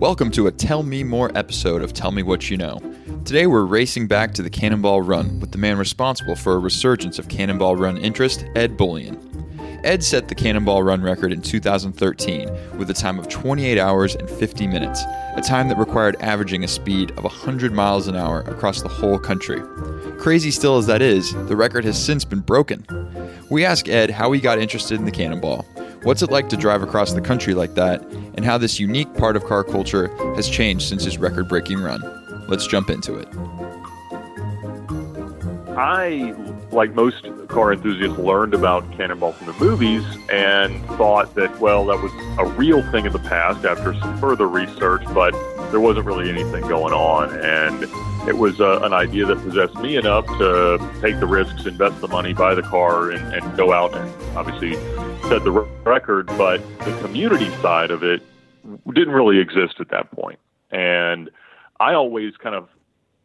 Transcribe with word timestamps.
Welcome 0.00 0.30
to 0.30 0.46
a 0.46 0.50
Tell 0.50 0.82
Me 0.82 1.04
More 1.04 1.30
episode 1.36 1.82
of 1.82 1.92
Tell 1.92 2.10
Me 2.10 2.22
What 2.22 2.48
You 2.48 2.56
Know. 2.56 2.78
Today 3.26 3.46
we're 3.46 3.66
racing 3.66 4.06
back 4.06 4.32
to 4.32 4.42
the 4.42 4.48
Cannonball 4.48 5.02
Run 5.02 5.38
with 5.40 5.52
the 5.52 5.58
man 5.58 5.76
responsible 5.76 6.36
for 6.36 6.54
a 6.54 6.58
resurgence 6.58 7.18
of 7.18 7.28
Cannonball 7.28 7.76
Run 7.76 7.98
interest, 7.98 8.46
Ed 8.56 8.78
Bolian. 8.78 9.18
Ed 9.84 10.02
set 10.02 10.28
the 10.28 10.34
Cannonball 10.34 10.82
Run 10.82 11.02
record 11.02 11.34
in 11.34 11.42
2013 11.42 12.48
with 12.78 12.88
a 12.88 12.94
time 12.94 13.18
of 13.18 13.28
28 13.28 13.76
hours 13.76 14.14
and 14.14 14.28
50 14.30 14.66
minutes, 14.68 15.02
a 15.36 15.42
time 15.42 15.68
that 15.68 15.76
required 15.76 16.16
averaging 16.20 16.64
a 16.64 16.68
speed 16.68 17.10
of 17.18 17.24
100 17.24 17.70
miles 17.70 18.08
an 18.08 18.16
hour 18.16 18.40
across 18.46 18.80
the 18.80 18.88
whole 18.88 19.18
country. 19.18 19.60
Crazy 20.18 20.50
still 20.50 20.78
as 20.78 20.86
that 20.86 21.02
is, 21.02 21.34
the 21.46 21.56
record 21.56 21.84
has 21.84 22.02
since 22.02 22.24
been 22.24 22.40
broken. 22.40 22.86
We 23.50 23.66
ask 23.66 23.86
Ed 23.86 24.10
how 24.10 24.32
he 24.32 24.40
got 24.40 24.60
interested 24.60 24.98
in 24.98 25.04
the 25.04 25.10
Cannonball, 25.10 25.66
what's 26.02 26.22
it 26.22 26.30
like 26.30 26.48
to 26.48 26.56
drive 26.56 26.82
across 26.82 27.12
the 27.12 27.20
country 27.20 27.54
like 27.54 27.74
that, 27.74 28.02
and 28.34 28.44
how 28.44 28.58
this 28.58 28.80
unique 28.80 29.12
part 29.14 29.36
of 29.36 29.44
car 29.44 29.64
culture 29.64 30.08
has 30.34 30.48
changed 30.48 30.88
since 30.88 31.04
his 31.04 31.18
record 31.18 31.48
breaking 31.48 31.80
run. 31.80 32.00
Let's 32.48 32.66
jump 32.66 32.90
into 32.90 33.14
it. 33.14 33.28
I, 35.76 36.34
like 36.72 36.94
most 36.94 37.26
car 37.48 37.72
enthusiasts, 37.72 38.18
learned 38.18 38.54
about 38.54 38.90
Cannonball 38.92 39.32
from 39.32 39.46
the 39.46 39.64
movies 39.64 40.04
and 40.30 40.84
thought 40.96 41.34
that, 41.34 41.58
well, 41.58 41.86
that 41.86 42.00
was 42.02 42.12
a 42.38 42.44
real 42.56 42.82
thing 42.90 43.06
in 43.06 43.12
the 43.12 43.18
past 43.18 43.64
after 43.64 43.94
some 43.98 44.18
further 44.18 44.48
research, 44.48 45.02
but 45.14 45.32
there 45.70 45.80
wasn't 45.80 46.06
really 46.06 46.28
anything 46.28 46.66
going 46.68 46.92
on. 46.92 47.32
And 47.40 47.84
it 48.28 48.36
was 48.36 48.60
uh, 48.60 48.80
an 48.82 48.92
idea 48.92 49.24
that 49.26 49.36
possessed 49.36 49.76
me 49.76 49.96
enough 49.96 50.26
to 50.26 50.78
take 51.00 51.18
the 51.18 51.26
risks, 51.26 51.64
invest 51.66 52.00
the 52.00 52.08
money, 52.08 52.34
buy 52.34 52.54
the 52.54 52.62
car, 52.62 53.10
and, 53.10 53.34
and 53.34 53.56
go 53.56 53.72
out 53.72 53.94
and 53.96 54.36
obviously 54.36 54.74
set 55.30 55.44
the 55.44 55.52
record. 55.52 56.26
But 56.26 56.58
the 56.80 56.98
community 57.02 57.50
side 57.62 57.92
of 57.92 58.02
it 58.02 58.20
didn't 58.92 59.14
really 59.14 59.38
exist 59.38 59.76
at 59.78 59.88
that 59.90 60.10
point. 60.10 60.40
And 60.72 61.30
I 61.78 61.94
always 61.94 62.36
kind 62.36 62.56
of 62.56 62.68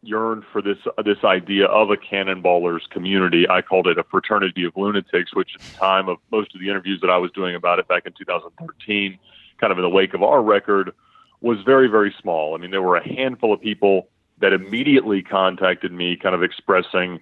yearned 0.04 0.44
for 0.52 0.62
this 0.62 0.78
this 1.04 1.24
idea 1.24 1.66
of 1.66 1.90
a 1.90 1.98
cannonballers 1.98 2.88
community. 2.92 3.50
I 3.50 3.64
called 3.64 3.88
it 3.88 3.98
a 3.98 4.04
fraternity 4.04 4.66
of 4.66 4.78
lunatics, 4.78 5.34
which 5.34 5.56
at 5.56 5.62
the 5.62 5.78
time 5.78 6.08
of 6.08 6.18
most 6.32 6.54
of 6.54 6.62
the 6.62 6.70
interviews 6.70 7.02
that 7.02 7.10
I 7.10 7.18
was 7.18 7.32
doing 7.32 7.56
about 7.56 7.80
it 7.80 7.88
back 7.88 8.06
in 8.06 8.14
2013, 8.14 9.18
kind 9.60 9.72
of 9.72 9.80
in 9.80 9.82
the 9.82 9.90
wake 9.90 10.14
of 10.14 10.22
our 10.22 10.44
record, 10.44 10.92
was 11.42 11.58
very 11.66 11.88
very 11.88 12.14
small. 12.22 12.54
I 12.54 12.60
mean, 12.60 12.70
there 12.70 12.84
were 12.84 12.98
a 12.98 13.08
handful 13.08 13.52
of 13.52 13.62
people 13.62 14.10
that 14.42 14.54
immediately 14.54 15.24
contacted 15.24 15.92
me, 15.92 16.18
kind 16.18 16.36
of 16.36 16.44
expressing 16.44 17.20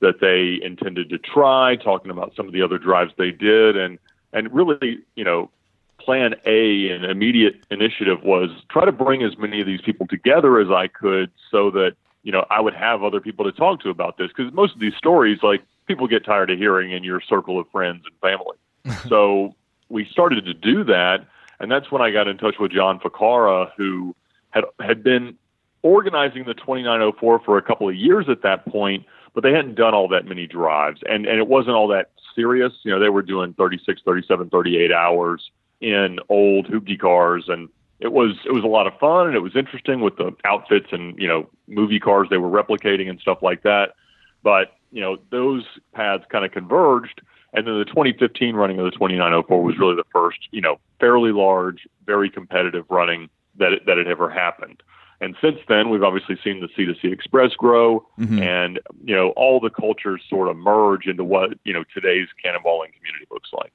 that 0.00 0.20
they 0.20 0.62
intended 0.62 1.08
to 1.08 1.16
try, 1.16 1.76
talking 1.76 2.10
about 2.10 2.34
some 2.36 2.46
of 2.46 2.52
the 2.52 2.60
other 2.60 2.76
drives 2.76 3.12
they 3.16 3.30
did, 3.30 3.78
and 3.78 3.98
and 4.36 4.52
really, 4.54 4.98
you 5.16 5.24
know, 5.24 5.50
plan 5.98 6.34
A 6.44 6.90
and 6.90 7.04
immediate 7.04 7.56
initiative 7.70 8.22
was 8.22 8.50
try 8.68 8.84
to 8.84 8.92
bring 8.92 9.22
as 9.22 9.36
many 9.38 9.60
of 9.60 9.66
these 9.66 9.80
people 9.80 10.06
together 10.06 10.60
as 10.60 10.68
I 10.70 10.86
could, 10.86 11.30
so 11.50 11.70
that 11.70 11.94
you 12.22 12.30
know 12.30 12.44
I 12.50 12.60
would 12.60 12.74
have 12.74 13.02
other 13.02 13.20
people 13.20 13.46
to 13.46 13.52
talk 13.52 13.80
to 13.80 13.90
about 13.90 14.18
this 14.18 14.28
because 14.28 14.52
most 14.52 14.74
of 14.74 14.80
these 14.80 14.94
stories, 14.94 15.38
like 15.42 15.64
people 15.86 16.06
get 16.06 16.24
tired 16.24 16.50
of 16.50 16.58
hearing 16.58 16.92
in 16.92 17.02
your 17.02 17.20
circle 17.20 17.58
of 17.58 17.66
friends 17.70 18.04
and 18.04 18.14
family. 18.20 19.00
so 19.08 19.54
we 19.88 20.04
started 20.04 20.44
to 20.44 20.54
do 20.54 20.84
that, 20.84 21.26
and 21.58 21.72
that's 21.72 21.90
when 21.90 22.02
I 22.02 22.10
got 22.10 22.28
in 22.28 22.36
touch 22.36 22.56
with 22.60 22.72
John 22.72 23.00
Ficarra, 23.00 23.70
who 23.76 24.14
had 24.50 24.64
had 24.80 25.02
been 25.02 25.38
organizing 25.82 26.44
the 26.44 26.54
2904 26.54 27.40
for 27.40 27.56
a 27.56 27.62
couple 27.62 27.88
of 27.88 27.94
years 27.94 28.26
at 28.28 28.42
that 28.42 28.66
point, 28.66 29.06
but 29.34 29.42
they 29.42 29.52
hadn't 29.52 29.76
done 29.76 29.94
all 29.94 30.08
that 30.08 30.26
many 30.26 30.46
drives. 30.46 31.00
And, 31.08 31.26
and 31.26 31.38
it 31.38 31.46
wasn't 31.46 31.76
all 31.76 31.88
that 31.88 32.10
serious. 32.36 32.72
You 32.84 32.92
know, 32.92 33.00
they 33.00 33.08
were 33.08 33.22
doing 33.22 33.54
36, 33.54 34.02
37, 34.04 34.50
38 34.50 34.92
hours 34.92 35.50
in 35.80 36.20
old 36.28 36.68
hoopty 36.68 36.98
cars. 36.98 37.46
And 37.48 37.68
it 37.98 38.12
was, 38.12 38.36
it 38.46 38.52
was 38.52 38.62
a 38.62 38.68
lot 38.68 38.86
of 38.86 38.96
fun 39.00 39.26
and 39.26 39.34
it 39.34 39.40
was 39.40 39.56
interesting 39.56 40.00
with 40.00 40.16
the 40.16 40.36
outfits 40.44 40.88
and, 40.92 41.18
you 41.18 41.26
know, 41.26 41.48
movie 41.66 41.98
cars 41.98 42.28
they 42.30 42.38
were 42.38 42.50
replicating 42.50 43.10
and 43.10 43.18
stuff 43.18 43.38
like 43.42 43.62
that. 43.62 43.94
But, 44.42 44.76
you 44.92 45.00
know, 45.00 45.16
those 45.30 45.64
paths 45.92 46.24
kind 46.30 46.44
of 46.44 46.52
converged. 46.52 47.22
And 47.52 47.66
then 47.66 47.78
the 47.78 47.84
2015 47.86 48.54
running 48.54 48.78
of 48.78 48.84
the 48.84 48.90
2904 48.92 49.62
was 49.62 49.78
really 49.78 49.96
the 49.96 50.04
first, 50.12 50.38
you 50.50 50.60
know, 50.60 50.78
fairly 51.00 51.32
large, 51.32 51.88
very 52.04 52.28
competitive 52.28 52.84
running 52.90 53.30
that 53.58 53.72
that 53.86 53.96
had 53.96 54.06
ever 54.06 54.28
happened. 54.28 54.82
And 55.20 55.34
since 55.40 55.58
then, 55.68 55.88
we've 55.88 56.02
obviously 56.02 56.38
seen 56.44 56.60
the 56.60 56.68
C2C 56.68 57.12
Express 57.12 57.54
grow, 57.54 58.06
mm-hmm. 58.18 58.42
and 58.42 58.80
you 59.04 59.14
know 59.14 59.30
all 59.30 59.60
the 59.60 59.70
cultures 59.70 60.22
sort 60.28 60.48
of 60.48 60.56
merge 60.56 61.06
into 61.06 61.24
what 61.24 61.50
you 61.64 61.72
know 61.72 61.84
today's 61.94 62.28
cannonballing 62.44 62.92
community 62.92 63.26
looks 63.30 63.50
like. 63.52 63.72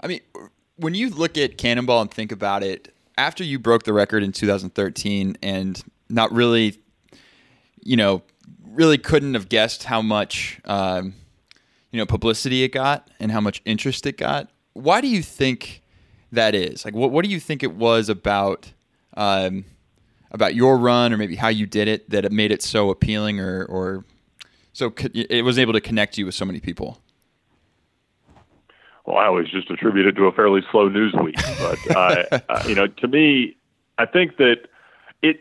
I 0.00 0.06
mean, 0.06 0.20
when 0.76 0.94
you 0.94 1.10
look 1.10 1.36
at 1.36 1.58
Cannonball 1.58 2.02
and 2.02 2.10
think 2.10 2.30
about 2.30 2.62
it, 2.62 2.94
after 3.16 3.42
you 3.42 3.58
broke 3.58 3.82
the 3.82 3.92
record 3.92 4.22
in 4.22 4.30
2013, 4.30 5.36
and 5.42 5.82
not 6.08 6.32
really, 6.32 6.78
you 7.82 7.96
know, 7.96 8.22
really 8.70 8.98
couldn't 8.98 9.34
have 9.34 9.48
guessed 9.48 9.84
how 9.84 10.00
much, 10.00 10.60
um, 10.64 11.14
you 11.90 11.98
know, 11.98 12.06
publicity 12.06 12.62
it 12.62 12.68
got 12.68 13.10
and 13.18 13.32
how 13.32 13.40
much 13.40 13.60
interest 13.64 14.06
it 14.06 14.16
got. 14.16 14.48
Why 14.74 15.00
do 15.00 15.08
you 15.08 15.22
think 15.22 15.82
that 16.30 16.54
is? 16.54 16.84
Like, 16.84 16.94
what 16.94 17.10
what 17.10 17.24
do 17.24 17.30
you 17.30 17.40
think 17.40 17.62
it 17.64 17.74
was 17.74 18.08
about? 18.08 18.72
Um, 19.16 19.64
about 20.30 20.54
your 20.54 20.78
run 20.78 21.12
or 21.12 21.16
maybe 21.16 21.36
how 21.36 21.48
you 21.48 21.66
did 21.66 21.88
it 21.88 22.08
that 22.10 22.24
it 22.24 22.32
made 22.32 22.52
it 22.52 22.62
so 22.62 22.90
appealing 22.90 23.40
or 23.40 23.64
or 23.64 24.04
so 24.72 24.92
it 25.12 25.44
was 25.44 25.58
able 25.58 25.72
to 25.72 25.80
connect 25.80 26.18
you 26.18 26.26
with 26.26 26.34
so 26.34 26.44
many 26.44 26.60
people? 26.60 26.98
Well, 29.04 29.16
I 29.16 29.24
always 29.24 29.48
just 29.48 29.70
attribute 29.70 30.06
it 30.06 30.12
to 30.16 30.26
a 30.26 30.32
fairly 30.32 30.62
slow 30.70 30.88
news 30.88 31.14
week, 31.14 31.36
but 31.58 31.96
uh, 31.96 32.24
uh, 32.48 32.62
you 32.68 32.74
know, 32.74 32.86
to 32.86 33.08
me, 33.08 33.56
I 33.96 34.04
think 34.04 34.36
that 34.36 34.68
it 35.22 35.40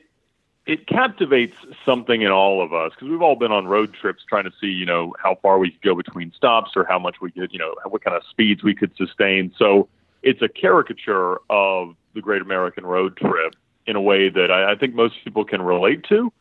it 0.66 0.88
captivates 0.88 1.58
something 1.86 2.22
in 2.22 2.32
all 2.32 2.64
of 2.64 2.74
us 2.74 2.94
because 2.94 3.10
we've 3.10 3.22
all 3.22 3.36
been 3.36 3.52
on 3.52 3.68
road 3.68 3.94
trips 3.94 4.24
trying 4.28 4.46
to 4.46 4.52
see, 4.60 4.68
you 4.68 4.86
know, 4.86 5.14
how 5.22 5.36
far 5.42 5.60
we 5.60 5.72
could 5.72 5.82
go 5.82 5.96
between 5.96 6.32
stops 6.32 6.72
or 6.78 6.86
how 6.86 6.98
much 6.98 7.20
we 7.22 7.30
could, 7.30 7.52
you 7.52 7.60
know, 7.60 7.76
what 7.86 8.04
kind 8.04 8.16
of 8.16 8.24
speeds 8.30 8.64
we 8.64 8.74
could 8.74 8.96
sustain. 8.96 9.54
So 9.58 9.90
it's 10.24 10.42
a 10.42 10.48
caricature 10.48 11.40
of 11.50 11.96
the 12.14 12.22
Great 12.22 12.42
American 12.42 12.86
Road 12.86 13.18
Trip 13.18 13.54
in 13.88 13.96
a 13.96 14.02
way 14.02 14.30
that 14.30 14.52
I, 14.52 14.74
I 14.74 14.76
think 14.76 14.94
most 14.94 15.16
people 15.24 15.46
can 15.46 15.62
relate 15.62 16.04
to. 16.10 16.32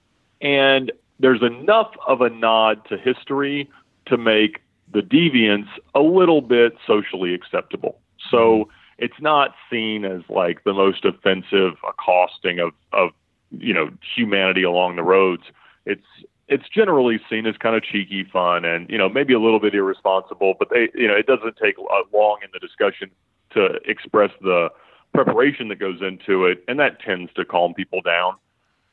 And 0.40 0.92
there's 1.18 1.42
enough 1.42 1.92
of 2.06 2.20
a 2.20 2.28
nod 2.28 2.84
to 2.88 2.98
history 2.98 3.70
to 4.06 4.18
make 4.18 4.60
the 4.92 5.00
deviance 5.00 5.68
a 5.94 6.00
little 6.00 6.40
bit 6.40 6.74
socially 6.86 7.34
acceptable. 7.34 7.98
So 8.30 8.36
mm-hmm. 8.36 8.70
it's 8.98 9.20
not 9.20 9.54
seen 9.70 10.04
as 10.04 10.22
like 10.28 10.64
the 10.64 10.74
most 10.74 11.04
offensive 11.04 11.74
accosting 11.88 12.58
of, 12.58 12.72
of 12.92 13.10
you 13.50 13.72
know 13.72 13.90
humanity 14.16 14.62
along 14.62 14.96
the 14.96 15.02
roads. 15.02 15.44
It's 15.86 16.06
it's 16.48 16.68
generally 16.68 17.18
seen 17.28 17.46
as 17.46 17.56
kind 17.56 17.74
of 17.74 17.82
cheeky 17.82 18.24
fun 18.24 18.64
and 18.64 18.88
you 18.88 18.98
know 18.98 19.08
maybe 19.08 19.32
a 19.34 19.40
little 19.40 19.60
bit 19.60 19.74
irresponsible, 19.74 20.54
but 20.58 20.68
they 20.70 20.88
you 20.94 21.08
know 21.08 21.14
it 21.14 21.26
doesn't 21.26 21.56
take 21.56 21.76
long 21.78 22.38
in 22.42 22.50
the 22.52 22.58
discussion 22.58 23.10
to 23.50 23.80
express 23.84 24.30
the 24.40 24.68
preparation 25.14 25.68
that 25.68 25.78
goes 25.78 26.00
into 26.02 26.46
it, 26.46 26.64
and 26.68 26.78
that 26.78 27.00
tends 27.00 27.32
to 27.34 27.44
calm 27.44 27.74
people 27.74 28.00
down. 28.02 28.34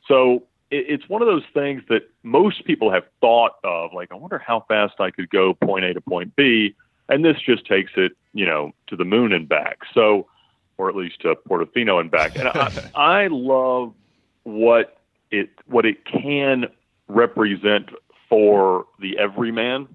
So 0.06 0.44
it, 0.70 0.86
it's 0.88 1.08
one 1.08 1.22
of 1.22 1.26
those 1.26 1.44
things 1.52 1.82
that 1.88 2.02
most 2.22 2.64
people 2.64 2.90
have 2.90 3.04
thought 3.20 3.52
of, 3.64 3.92
like, 3.92 4.12
I 4.12 4.16
wonder 4.16 4.38
how 4.38 4.64
fast 4.68 4.94
I 5.00 5.10
could 5.10 5.30
go 5.30 5.54
point 5.54 5.84
A 5.84 5.94
to 5.94 6.00
point 6.00 6.34
B, 6.36 6.74
and 7.08 7.24
this 7.24 7.36
just 7.44 7.66
takes 7.66 7.92
it, 7.96 8.12
you 8.32 8.46
know, 8.46 8.72
to 8.88 8.96
the 8.96 9.04
moon 9.04 9.32
and 9.32 9.48
back. 9.48 9.78
So, 9.92 10.26
or 10.76 10.88
at 10.88 10.96
least 10.96 11.20
to 11.20 11.34
Portofino 11.48 12.00
and 12.00 12.10
back. 12.10 12.36
And 12.36 12.48
I, 12.48 12.90
I 12.94 13.26
love 13.28 13.94
what 14.42 14.98
it 15.30 15.50
what 15.66 15.86
it 15.86 16.04
can 16.04 16.66
represent 17.08 17.90
for 18.28 18.86
the 19.00 19.18
everyman. 19.18 19.88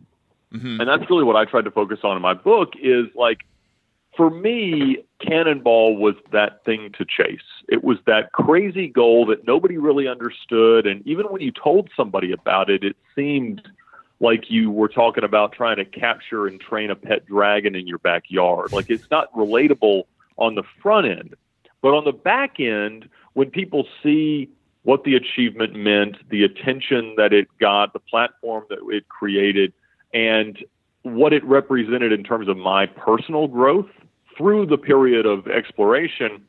Mm-hmm. 0.53 0.81
And 0.81 0.90
that's 0.90 1.09
really 1.09 1.24
what 1.24 1.35
I 1.35 1.46
tried 1.46 1.66
to 1.66 1.72
focus 1.72 2.00
on 2.03 2.16
in 2.16 2.22
my 2.22 2.34
book 2.34 2.74
is 2.81 3.06
like 3.16 3.40
for 4.19 4.30
me, 4.30 4.97
Cannonball 5.25 5.96
was 5.96 6.16
that 6.34 6.66
thing 6.66 6.91
to 6.97 7.06
chase. 7.06 7.40
It 7.69 7.85
was 7.85 7.99
that 8.05 8.34
crazy 8.34 8.90
goal 8.90 9.26
that 9.28 9.47
nobody 9.47 9.78
really 9.78 10.09
understood. 10.09 10.85
And 10.85 11.08
even 11.08 11.28
when 11.28 11.40
you 11.40 11.53
told 11.53 11.90
somebody 11.96 12.34
about 12.34 12.70
it, 12.70 12.84
it 12.84 12.97
seemed 13.16 13.61
like 14.20 14.52
you 14.52 14.72
were 14.72 14.90
talking 14.90 15.23
about 15.23 15.53
trying 15.53 15.78
to 15.78 15.85
capture 15.85 16.47
and 16.47 16.59
train 16.59 16.91
a 16.91 16.97
pet 16.97 17.28
dragon 17.28 17.76
in 17.76 17.88
your 17.88 17.99
backyard. 17.99 18.73
Like 18.73 18.90
it's 18.90 19.09
not 19.09 19.34
relatable 19.34 20.03
on 20.35 20.55
the 20.55 20.64
front 20.84 21.08
end. 21.08 21.35
But 21.82 21.93
on 21.93 22.03
the 22.03 22.11
back 22.11 22.59
end, 22.59 23.08
when 23.35 23.49
people 23.49 23.88
see 24.03 24.49
what 24.84 25.05
the 25.05 25.16
achievement 25.16 25.76
meant, 25.76 26.17
the 26.29 26.43
attention 26.43 27.14
that 27.16 27.32
it 27.32 27.47
got, 27.58 27.93
the 27.93 27.99
platform 27.99 28.66
that 28.67 28.79
it 28.90 29.08
created, 29.08 29.72
and 30.14 30.58
what 31.03 31.32
it 31.32 31.46
represented 31.46 32.11
in 32.11 32.26
terms 32.26 32.49
of 32.49 32.58
my 32.58 32.85
personal 32.85 33.47
growth, 33.47 33.88
through 34.40 34.66
the 34.66 34.78
period 34.78 35.26
of 35.26 35.47
exploration, 35.47 36.41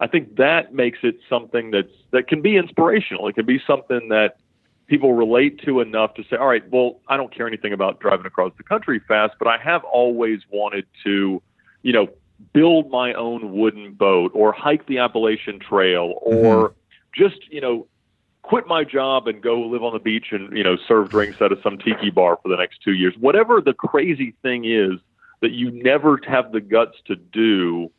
I 0.00 0.06
think 0.06 0.36
that 0.36 0.72
makes 0.72 1.00
it 1.02 1.16
something 1.28 1.72
that's 1.72 1.92
that 2.12 2.28
can 2.28 2.40
be 2.40 2.56
inspirational. 2.56 3.28
It 3.28 3.34
can 3.34 3.44
be 3.44 3.60
something 3.66 4.08
that 4.08 4.36
people 4.86 5.12
relate 5.12 5.60
to 5.64 5.80
enough 5.80 6.14
to 6.14 6.22
say, 6.24 6.36
all 6.36 6.46
right, 6.46 6.62
well, 6.70 7.00
I 7.08 7.16
don't 7.16 7.34
care 7.34 7.46
anything 7.46 7.72
about 7.72 8.00
driving 8.00 8.26
across 8.26 8.52
the 8.56 8.62
country 8.62 9.00
fast, 9.06 9.34
but 9.38 9.48
I 9.48 9.58
have 9.58 9.82
always 9.84 10.40
wanted 10.50 10.86
to, 11.04 11.42
you 11.82 11.92
know, 11.92 12.08
build 12.52 12.90
my 12.90 13.12
own 13.14 13.52
wooden 13.52 13.94
boat 13.94 14.32
or 14.34 14.52
hike 14.52 14.86
the 14.86 14.98
Appalachian 14.98 15.58
Trail 15.58 16.14
or, 16.22 16.70
mm-hmm. 16.70 16.74
just 17.14 17.50
you 17.50 17.60
know 17.60 17.86
quit 18.42 18.66
my 18.66 18.84
job 18.84 19.28
and 19.28 19.40
go 19.42 19.60
live 19.60 19.82
on 19.82 19.92
the 19.92 19.98
beach 19.98 20.26
and 20.30 20.56
you 20.56 20.64
know 20.64 20.76
serve 20.88 21.10
drinks 21.10 21.40
at 21.40 21.52
a, 21.52 21.62
some 21.62 21.78
tiki 21.78 22.10
bar 22.10 22.38
for 22.42 22.48
the 22.48 22.56
next 22.56 22.82
two 22.82 22.92
years. 22.92 23.14
Whatever 23.18 23.60
the 23.60 23.74
crazy 23.74 24.34
thing 24.42 24.64
is 24.64 25.00
that 25.42 25.50
you 25.50 25.70
never 25.70 26.18
have 26.26 26.52
the 26.52 26.60
guts 26.60 26.96
to 27.06 27.16
do, 27.16 27.90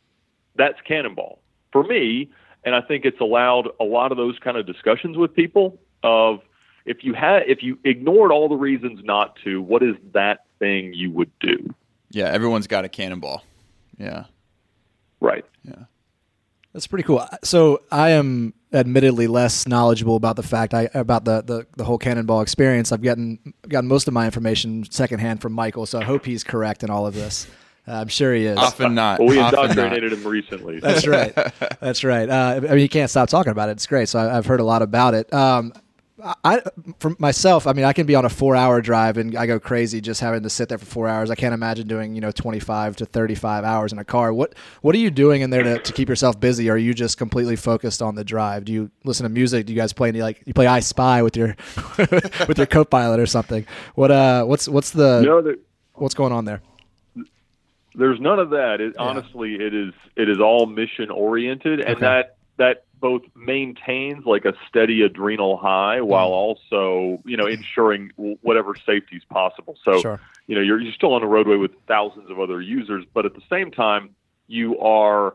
that's 0.56 0.80
cannonball 0.86 1.40
for 1.72 1.84
me. 1.84 2.30
And 2.64 2.74
I 2.74 2.80
think 2.80 3.04
it's 3.04 3.20
allowed 3.20 3.68
a 3.78 3.84
lot 3.84 4.10
of 4.10 4.16
those 4.16 4.38
kind 4.38 4.56
of 4.56 4.66
discussions 4.66 5.16
with 5.16 5.34
people 5.34 5.78
of 6.02 6.40
if 6.86 7.04
you 7.04 7.14
had 7.14 7.42
if 7.46 7.62
you 7.62 7.78
ignored 7.84 8.32
all 8.32 8.48
the 8.48 8.56
reasons 8.56 9.00
not 9.04 9.36
to, 9.44 9.62
what 9.62 9.82
is 9.82 9.94
that 10.12 10.44
thing 10.58 10.92
you 10.94 11.10
would 11.10 11.30
do? 11.38 11.74
Yeah, 12.10 12.26
everyone's 12.26 12.66
got 12.66 12.84
a 12.84 12.88
cannonball. 12.88 13.44
Yeah. 13.98 14.24
Right. 15.20 15.44
Yeah. 15.62 15.84
That's 16.72 16.86
pretty 16.86 17.04
cool. 17.04 17.26
So 17.44 17.82
I 17.90 18.10
am 18.10 18.54
admittedly 18.74 19.26
less 19.26 19.66
knowledgeable 19.66 20.16
about 20.16 20.36
the 20.36 20.42
fact 20.42 20.74
I 20.74 20.88
about 20.94 21.24
the, 21.24 21.42
the, 21.42 21.66
the 21.76 21.84
whole 21.84 21.98
cannonball 21.98 22.40
experience. 22.40 22.92
I've 22.92 23.02
gotten 23.02 23.54
gotten 23.68 23.88
most 23.88 24.08
of 24.08 24.14
my 24.14 24.26
information 24.26 24.84
secondhand 24.90 25.40
from 25.40 25.52
Michael, 25.52 25.86
so 25.86 26.00
I 26.00 26.04
hope 26.04 26.26
he's 26.26 26.44
correct 26.44 26.82
in 26.82 26.90
all 26.90 27.06
of 27.06 27.14
this. 27.14 27.46
Uh, 27.86 27.92
I'm 27.92 28.08
sure 28.08 28.34
he 28.34 28.46
is. 28.46 28.56
Often 28.56 28.94
not. 28.94 29.20
Well, 29.20 29.28
we 29.28 29.38
Often 29.38 29.60
indoctrinated 29.70 30.12
not. 30.12 30.18
him 30.18 30.26
recently. 30.26 30.80
That's 30.80 31.06
right. 31.06 31.34
That's 31.80 32.02
right. 32.02 32.28
Uh, 32.28 32.60
I 32.68 32.72
mean, 32.72 32.78
you 32.78 32.88
can't 32.88 33.10
stop 33.10 33.28
talking 33.28 33.52
about 33.52 33.68
it. 33.68 33.72
It's 33.72 33.86
great. 33.86 34.08
So 34.08 34.18
I, 34.18 34.36
I've 34.36 34.46
heard 34.46 34.60
a 34.60 34.64
lot 34.64 34.80
about 34.82 35.14
it. 35.14 35.32
Um, 35.32 35.72
I, 36.42 36.62
for 36.98 37.14
myself, 37.18 37.66
I 37.66 37.72
mean, 37.74 37.84
I 37.84 37.92
can 37.92 38.06
be 38.06 38.14
on 38.14 38.24
a 38.24 38.30
four-hour 38.30 38.80
drive 38.80 39.18
and 39.18 39.36
I 39.36 39.46
go 39.46 39.60
crazy 39.60 40.00
just 40.00 40.20
having 40.20 40.42
to 40.42 40.50
sit 40.50 40.68
there 40.70 40.78
for 40.78 40.86
four 40.86 41.08
hours. 41.08 41.30
I 41.30 41.34
can't 41.34 41.52
imagine 41.52 41.86
doing, 41.86 42.14
you 42.14 42.20
know, 42.20 42.30
twenty-five 42.30 42.96
to 42.96 43.06
thirty-five 43.06 43.62
hours 43.64 43.92
in 43.92 43.98
a 43.98 44.04
car. 44.04 44.32
What 44.32 44.54
What 44.80 44.94
are 44.94 44.98
you 44.98 45.10
doing 45.10 45.42
in 45.42 45.50
there 45.50 45.62
to, 45.62 45.78
to 45.78 45.92
keep 45.92 46.08
yourself 46.08 46.40
busy? 46.40 46.70
Or 46.70 46.74
are 46.74 46.78
you 46.78 46.94
just 46.94 47.18
completely 47.18 47.56
focused 47.56 48.00
on 48.00 48.14
the 48.14 48.24
drive? 48.24 48.64
Do 48.64 48.72
you 48.72 48.90
listen 49.04 49.24
to 49.24 49.28
music? 49.28 49.66
Do 49.66 49.72
you 49.72 49.78
guys 49.78 49.92
play 49.92 50.08
any 50.08 50.22
like 50.22 50.42
you 50.46 50.54
play 50.54 50.66
I 50.66 50.80
Spy 50.80 51.22
with 51.22 51.36
your 51.36 51.56
with 52.48 52.56
your 52.56 52.66
co-pilot 52.66 53.20
or 53.20 53.26
something? 53.26 53.66
What 53.94 54.10
uh, 54.10 54.44
what's 54.44 54.68
what's 54.68 54.90
the 54.92 55.20
no, 55.20 55.42
there, 55.42 55.56
what's 55.94 56.14
going 56.14 56.32
on 56.32 56.46
there? 56.46 56.62
there's 57.94 58.20
none 58.20 58.38
of 58.38 58.50
that. 58.50 58.80
It, 58.80 58.96
Honestly, 58.98 59.54
it 59.54 59.74
is 59.74 59.92
it 60.16 60.28
is 60.28 60.40
all 60.40 60.66
mission 60.66 61.10
oriented, 61.10 61.80
and 61.80 61.96
Okay. 61.96 62.00
that 62.00 62.36
that 62.56 62.84
both 63.04 63.20
maintains 63.34 64.24
like 64.24 64.46
a 64.46 64.54
steady 64.66 65.02
adrenal 65.02 65.58
high 65.58 66.00
while 66.00 66.30
mm. 66.30 66.32
also 66.32 67.22
you 67.26 67.36
know 67.36 67.44
ensuring 67.44 68.10
whatever 68.40 68.74
safety 68.74 69.16
is 69.16 69.24
possible. 69.28 69.76
So 69.84 70.00
Sure. 70.00 70.20
you 70.46 70.54
know 70.54 70.62
you're 70.62 70.80
you're 70.80 70.94
still 70.94 71.12
on 71.12 71.20
the 71.20 71.26
roadway 71.26 71.56
with 71.56 71.72
thousands 71.86 72.30
of 72.30 72.40
other 72.40 72.62
users, 72.62 73.04
but 73.12 73.26
at 73.26 73.34
the 73.34 73.42
same 73.50 73.70
time 73.70 74.16
you 74.46 74.78
are 74.78 75.34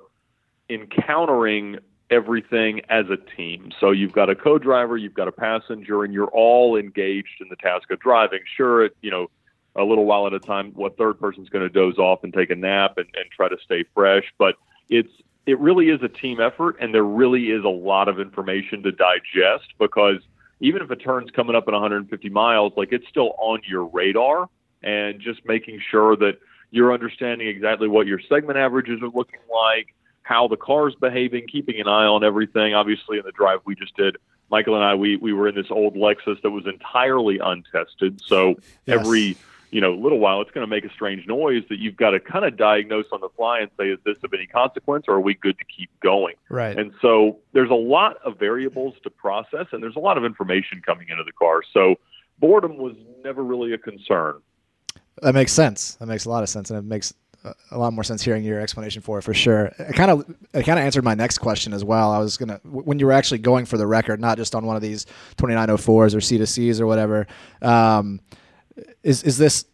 encountering 0.68 1.77
everything 2.10 2.81
as 2.89 3.06
a 3.12 3.18
team. 3.38 3.69
So 3.80 3.92
you've 3.92 4.13
got 4.13 4.31
a 4.31 4.36
co-driver, 4.36 4.98
you've 4.98 5.13
got 5.13 5.27
a 5.27 5.31
passenger, 5.31 6.04
and 6.04 6.12
you're 6.12 6.31
all 6.31 6.75
engaged 6.75 7.39
in 7.39 7.50
the 7.50 7.56
task 7.56 7.92
of 7.92 8.00
driving. 8.00 8.39
Sure, 8.57 8.86
it, 8.86 8.98
you 9.04 9.12
know, 9.12 9.30
a 9.75 9.83
little 9.83 10.06
while 10.06 10.25
at 10.25 10.33
a 10.33 10.39
time, 10.39 10.72
what 10.74 10.98
third 10.98 11.19
person's 11.19 11.50
going 11.50 11.62
to 11.62 11.69
doze 11.69 12.00
off 12.00 12.24
and 12.24 12.33
take 12.33 12.50
a 12.50 12.56
nap 12.56 12.98
and, 12.98 13.06
and 13.13 13.30
try 13.30 13.48
to 13.48 13.57
stay 13.63 13.86
fresh, 13.94 14.24
but 14.39 14.56
it's 14.89 15.12
it 15.50 15.60
really 15.60 15.90
is 15.90 16.01
a 16.04 16.07
team 16.07 16.40
effort, 16.40 16.78
and 16.80 16.94
there 16.94 17.04
really 17.04 17.50
is 17.50 17.63
a 17.63 17.69
lot 17.69 18.07
of 18.07 18.19
information 18.19 18.84
to 18.84 18.92
digest 18.92 19.74
because 19.80 20.18
even 20.60 20.81
if 20.84 20.92
a 20.92 20.96
turn's 20.96 21.31
coming 21.31 21.56
up 21.56 21.63
at 21.68 21.74
150 21.74 22.30
miles, 22.30 22.74
like 22.78 22.90
it's 22.92 23.07
still 23.07 23.34
on 23.40 23.60
your 23.68 23.86
radar, 23.86 24.48
and 24.84 25.19
just 25.19 25.44
making 25.46 25.81
sure 25.90 26.16
that 26.18 26.34
you're 26.69 26.94
understanding 26.94 27.48
exactly 27.48 27.88
what 27.88 28.06
your 28.06 28.19
segment 28.30 28.60
averages 28.60 29.01
are 29.01 29.10
looking 29.10 29.40
like, 29.51 29.88
how 30.22 30.48
the 30.48 30.56
car's 30.56 30.94
behaving, 31.01 31.48
keeping 31.51 31.81
an 31.81 31.88
eye 31.88 32.06
on 32.06 32.24
everything. 32.24 32.75
Obviously, 32.75 33.18
in 33.18 33.25
the 33.25 33.31
drive 33.31 33.60
we 33.66 33.74
just 33.74 33.96
did, 33.98 34.18
Michael 34.51 34.75
and 34.75 34.84
I, 34.84 34.94
we 34.94 35.16
we 35.18 35.34
were 35.34 35.48
in 35.48 35.56
this 35.56 35.72
old 35.72 35.96
Lexus 35.96 36.40
that 36.44 36.51
was 36.51 36.68
entirely 36.68 37.40
untested. 37.40 38.22
So 38.24 38.56
Yes. 38.86 39.00
every 39.00 39.38
you 39.71 39.81
know 39.81 39.94
a 39.94 40.00
little 40.01 40.19
while, 40.19 40.42
it's 40.42 40.51
going 40.51 40.66
to 40.66 40.69
make 40.69 40.86
a 40.86 40.94
strange 40.94 41.27
noise 41.27 41.63
that 41.69 41.80
you've 41.80 41.95
got 41.98 42.12
to 42.12 42.19
kind 42.19 42.45
of 42.45 42.57
diagnose 42.57 43.06
on 43.12 43.21
the 43.21 43.30
fly 43.36 43.60
and 43.60 43.69
say, 43.77 43.89
is 43.89 44.00
this 44.06 44.18
of 44.24 44.33
any 44.33 44.48
consequence, 44.48 45.06
or 45.07 45.16
are 45.16 45.21
we 45.21 45.33
good 45.36 45.57
to 45.60 45.66
keep 45.66 45.89
going? 46.01 46.36
Right. 46.50 46.77
And 46.77 46.92
so 47.01 47.38
there's 47.54 47.69
a 47.69 47.75
lot 47.75 48.18
of 48.25 48.38
variables 48.39 48.95
to 49.04 49.10
process, 49.10 49.68
and 49.71 49.81
there's 49.83 49.95
a 49.95 50.00
lot 50.00 50.18
of 50.18 50.25
information 50.25 50.81
coming 50.86 51.07
into 51.10 51.24
the 51.24 51.31
car. 51.33 51.62
So 51.74 51.95
boredom 52.39 52.77
was 52.77 52.95
never 53.24 53.44
really 53.44 53.74
a 53.74 53.77
concern. 53.77 54.39
That 55.21 55.33
makes 55.33 55.51
sense. 55.51 55.95
That 55.95 56.07
makes 56.07 56.25
a 56.25 56.30
lot 56.30 56.44
of 56.44 56.50
sense, 56.50 56.69
and 56.72 56.80
it 56.80 56.83
makes 56.86 57.13
a- 57.44 57.54
a 57.72 57.77
lot 57.77 57.94
more 57.94 58.04
sense 58.04 58.22
hearing 58.22 58.44
your 58.44 58.60
explanation 58.60 59.01
for 59.01 59.19
it 59.19 59.22
for 59.22 59.33
sure. 59.33 59.72
It 59.80 59.94
kind 59.95 60.12
of 60.12 60.22
it 60.54 60.63
kind 60.65 60.77
of 60.80 60.83
answered 60.86 61.04
my 61.04 61.13
next 61.15 61.38
question 61.38 61.74
as 61.74 61.83
well. 61.86 62.12
I 62.12 62.19
was 62.19 62.38
gonna 62.38 62.60
when 62.63 63.00
you 63.00 63.06
were 63.06 63.12
actually 63.13 63.38
going 63.39 63.65
for 63.65 63.77
the 63.77 63.88
record, 63.88 64.19
not 64.19 64.38
just 64.38 64.56
on 64.56 64.65
one 64.65 64.75
of 64.75 64.81
these 64.81 65.06
2904s 65.38 66.15
or 66.15 66.19
C2Cs 66.19 66.81
or 66.81 66.86
whatever. 66.88 67.27
Um, 67.62 68.19
is 69.04 69.24
is 69.24 69.38
this 69.38 69.66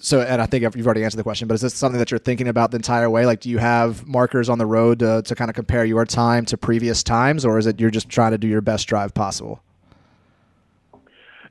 so? 0.00 0.20
And 0.20 0.40
I 0.42 0.46
think 0.46 0.62
you've 0.76 0.86
already 0.86 1.04
answered 1.04 1.16
the 1.16 1.22
question, 1.22 1.48
but 1.48 1.54
is 1.54 1.60
this 1.62 1.74
something 1.74 1.98
that 1.98 2.10
you're 2.10 2.18
thinking 2.18 2.48
about 2.48 2.70
the 2.70 2.76
entire 2.76 3.08
way? 3.08 3.24
Like, 3.26 3.40
do 3.40 3.48
you 3.50 3.58
have 3.58 4.06
markers 4.06 4.48
on 4.48 4.58
the 4.58 4.66
road 4.66 4.98
to, 5.00 5.22
to 5.22 5.34
kind 5.34 5.48
of 5.48 5.54
compare 5.54 5.84
your 5.84 6.04
time 6.04 6.44
to 6.46 6.56
previous 6.58 7.02
times, 7.02 7.44
or 7.44 7.58
is 7.58 7.66
it 7.66 7.80
you're 7.80 7.90
just 7.90 8.08
trying 8.08 8.32
to 8.32 8.38
do 8.38 8.46
your 8.48 8.60
best 8.60 8.86
drive 8.88 9.14
possible? 9.14 9.60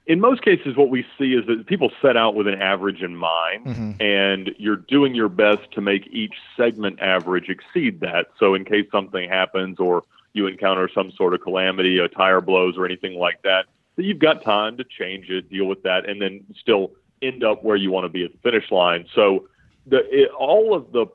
in 0.05 0.21
most 0.21 0.41
cases, 0.41 0.77
what 0.77 0.89
we 0.89 1.05
see 1.17 1.33
is 1.33 1.45
that 1.47 1.65
people 1.67 1.91
set 2.01 2.15
out 2.15 2.33
with 2.33 2.47
an 2.47 2.61
average 2.61 3.01
in 3.01 3.13
mind, 3.13 3.65
Mhm. 3.65 4.01
and 4.01 4.55
you're 4.57 4.77
doing 4.77 5.13
your 5.13 5.27
best 5.27 5.69
to 5.73 5.81
make 5.81 6.07
each 6.13 6.33
segment 6.55 6.97
average 7.01 7.49
exceed 7.49 7.99
that. 7.99 8.27
So, 8.39 8.53
in 8.55 8.63
case 8.63 8.85
something 8.89 9.27
happens 9.27 9.79
or 9.81 10.03
you 10.31 10.47
encounter 10.47 10.87
some 10.87 11.11
sort 11.11 11.33
of 11.33 11.41
calamity, 11.41 11.99
a 11.99 12.07
tire 12.07 12.39
blows, 12.39 12.77
or 12.77 12.85
anything 12.85 13.15
like 13.19 13.41
that, 13.41 13.65
that 13.97 14.03
you've 14.03 14.19
got 14.19 14.43
time 14.43 14.77
to 14.77 14.83
change 14.85 15.29
it, 15.29 15.49
deal 15.49 15.65
with 15.65 15.83
that, 15.83 16.07
and 16.09 16.21
then 16.21 16.45
still 16.59 16.91
end 17.21 17.43
up 17.43 17.63
where 17.63 17.75
you 17.75 17.91
want 17.91 18.05
to 18.05 18.09
be 18.09 18.23
at 18.23 18.31
the 18.31 18.37
finish 18.39 18.71
line. 18.71 19.05
So, 19.13 19.47
the 19.85 19.99
it, 20.09 20.29
all 20.31 20.73
of 20.73 20.91
the 20.91 21.07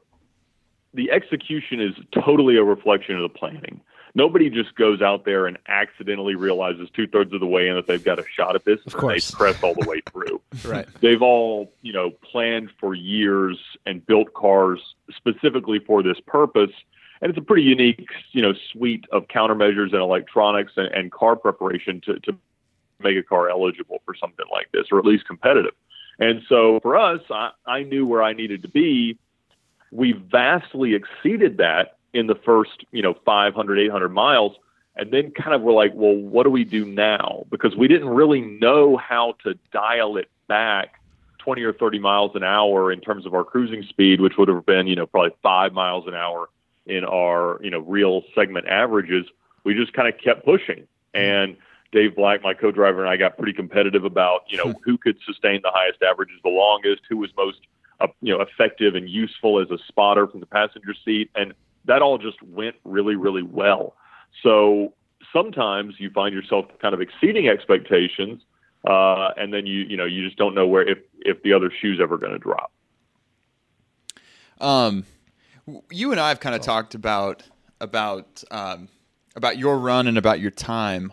the 0.95 1.11
execution 1.11 1.81
is 1.81 1.95
totally 2.13 2.57
a 2.57 2.63
reflection 2.65 3.17
of 3.17 3.23
the 3.23 3.29
planning. 3.39 3.81
Nobody 4.15 4.51
just 4.51 4.75
goes 4.75 5.01
out 5.01 5.25
there 5.25 5.47
and 5.47 5.57
accidentally 5.69 6.35
realizes 6.35 6.91
two 6.93 7.07
thirds 7.07 7.33
of 7.33 7.41
the 7.41 7.47
way 7.47 7.69
in 7.69 7.77
that 7.77 7.87
they've 7.87 8.05
got 8.05 8.19
a 8.19 8.25
shot 8.31 8.55
at 8.55 8.65
this 8.67 8.79
Of 8.85 8.93
and 8.93 9.01
course. 9.01 9.31
they 9.31 9.37
press 9.37 9.63
all 9.63 9.73
the 9.75 9.89
way 9.89 10.03
through. 10.13 10.39
Right. 10.67 10.87
They've 11.01 11.23
all, 11.23 11.73
you 11.81 11.95
know, 11.95 12.11
planned 12.11 12.69
for 12.79 12.95
years 12.95 13.59
and 13.87 14.05
built 14.05 14.35
cars 14.35 14.81
specifically 15.17 15.79
for 15.79 16.03
this 16.03 16.21
purpose. 16.27 16.73
And 17.23 17.31
it's 17.31 17.39
a 17.39 17.43
pretty 17.43 17.63
unique, 17.63 18.07
you 18.33 18.43
know, 18.43 18.53
suite 18.71 19.07
of 19.13 19.29
countermeasures 19.29 19.93
and 19.95 20.03
electronics 20.03 20.73
and, 20.77 20.89
and 20.93 21.11
car 21.11 21.35
preparation 21.35 22.03
to, 22.03 22.21
to 22.21 22.37
make 23.03 23.17
a 23.17 23.23
car 23.23 23.49
eligible 23.51 24.01
for 24.05 24.15
something 24.15 24.47
like 24.51 24.71
this, 24.73 24.87
or 24.91 24.99
at 24.99 25.05
least 25.05 25.27
competitive. 25.27 25.75
And 26.19 26.43
so 26.49 26.79
for 26.81 26.97
us, 26.97 27.21
I, 27.31 27.51
I 27.67 27.83
knew 27.83 28.07
where 28.07 28.23
I 28.23 28.33
needed 28.33 28.63
to 28.63 28.69
be. 28.69 29.19
We 29.91 30.13
vastly 30.13 30.95
exceeded 30.95 31.59
that 31.59 31.97
in 32.13 32.27
the 32.27 32.35
first, 32.35 32.85
you 32.93 33.03
know, 33.03 33.15
500, 33.25 33.79
800 33.79 34.09
miles. 34.11 34.57
And 34.95 35.11
then 35.11 35.31
kind 35.31 35.55
of 35.55 35.63
we're 35.63 35.73
like, 35.73 35.93
well, 35.95 36.15
what 36.15 36.45
do 36.45 36.51
we 36.51 36.65
do 36.65 36.85
now? 36.85 37.47
Because 37.51 37.75
we 37.75 37.89
didn't 37.89 38.11
really 38.11 38.43
know 38.43 38.97
how 38.97 39.37
to 39.45 39.59
dial 39.73 40.19
it 40.19 40.29
back 40.49 41.01
20 41.39 41.63
or 41.63 41.73
30 41.73 41.99
miles 41.99 42.33
an 42.35 42.45
hour 42.45 42.93
in 42.93 43.01
terms 43.01 43.27
of 43.27 43.35
our 43.35 43.43
cruising 43.43 43.83
speed, 43.89 44.21
which 44.21 44.35
would 44.37 44.49
have 44.49 44.67
been, 44.67 44.87
you 44.87 44.95
know, 44.95 45.07
probably 45.07 45.35
five 45.43 45.73
miles 45.73 46.07
an 46.07 46.15
hour 46.15 46.51
in 46.87 47.05
our, 47.05 47.59
you 47.63 47.71
know, 47.71 47.81
real 47.81 48.23
segment 48.35 48.67
averages. 48.69 49.27
We 49.65 49.75
just 49.75 49.93
kind 49.93 50.13
of 50.13 50.21
kept 50.21 50.45
pushing. 50.45 50.87
Mm-hmm. 51.15 51.21
And 51.21 51.57
Dave 51.93 52.17
Black, 52.17 52.43
my 52.43 52.55
co-driver, 52.55 53.01
and 53.01 53.11
I 53.11 53.17
got 53.17 53.37
pretty 53.37 53.53
competitive 53.53 54.05
about, 54.05 54.41
you 54.49 54.57
know, 54.57 54.75
who 54.83 54.97
could 54.97 55.19
sustain 55.27 55.61
the 55.63 55.71
highest 55.71 56.03
averages 56.03 56.37
the 56.43 56.49
longest, 56.49 57.03
who 57.09 57.19
was 57.19 57.31
most, 57.37 57.59
uh, 58.01 58.07
you 58.23 58.35
know, 58.37 58.43
effective 58.43 58.95
and 58.95 59.09
useful 59.09 59.61
as 59.61 59.71
a 59.71 59.79
spotter 59.87 60.27
from 60.27 60.41
the 60.41 60.47
passenger 60.47 60.95
seat, 61.05 61.31
and 61.35 61.53
that 61.85 62.01
all 62.01 62.17
just 62.19 62.43
went 62.43 62.77
really, 62.85 63.15
really 63.15 63.43
well. 63.43 63.95
So 64.43 64.95
sometimes 65.33 65.97
you 65.99 66.11
find 66.11 66.35
yourself 66.35 66.67
kind 66.81 66.95
of 66.95 67.01
exceeding 67.01 67.49
expectations, 67.49 68.43
uh, 68.89 69.31
and 69.37 69.53
then 69.53 69.67
you, 69.67 69.83
you 69.83 69.97
know, 69.97 70.07
you 70.07 70.25
just 70.25 70.39
don't 70.39 70.55
know 70.55 70.67
where 70.67 70.89
if 70.89 70.99
if 71.21 71.43
the 71.43 71.53
other 71.53 71.71
shoe's 71.81 72.01
ever 72.01 72.17
going 72.17 72.33
to 72.33 72.39
drop. 72.39 72.73
Um, 74.61 75.05
you 75.91 76.11
and 76.11 76.21
I 76.21 76.31
have 76.31 76.41
kind 76.41 76.55
of 76.55 76.63
talked 76.63 76.95
about 76.95 77.43
about 77.81 78.43
um, 78.51 78.89
about 79.37 79.59
your 79.59 79.79
run 79.79 80.07
and 80.07 80.17
about 80.17 80.41
your 80.41 80.51
time, 80.51 81.13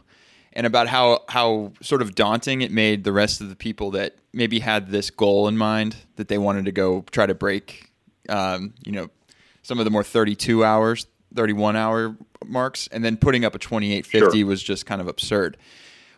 and 0.59 0.67
about 0.67 0.89
how 0.89 1.23
how 1.29 1.71
sort 1.81 2.01
of 2.01 2.15
daunting 2.15 2.61
it 2.61 2.69
made 2.69 3.05
the 3.05 3.13
rest 3.13 3.39
of 3.39 3.47
the 3.47 3.55
people 3.55 3.91
that 3.91 4.17
maybe 4.33 4.59
had 4.59 4.89
this 4.89 5.09
goal 5.09 5.47
in 5.47 5.57
mind 5.57 5.95
that 6.17 6.27
they 6.27 6.37
wanted 6.37 6.65
to 6.65 6.71
go 6.73 7.05
try 7.11 7.25
to 7.25 7.33
break, 7.33 7.89
um, 8.27 8.73
you 8.85 8.91
know, 8.91 9.09
some 9.63 9.79
of 9.79 9.85
the 9.85 9.89
more 9.89 10.03
thirty 10.03 10.35
two 10.35 10.65
hours, 10.65 11.07
thirty 11.33 11.53
one 11.53 11.77
hour 11.77 12.13
marks, 12.45 12.89
and 12.91 13.05
then 13.05 13.15
putting 13.15 13.45
up 13.45 13.55
a 13.55 13.57
twenty 13.57 13.93
eight 13.93 14.05
fifty 14.05 14.39
Sure. 14.39 14.47
was 14.47 14.61
just 14.61 14.85
kind 14.85 14.99
of 14.99 15.07
absurd. 15.07 15.55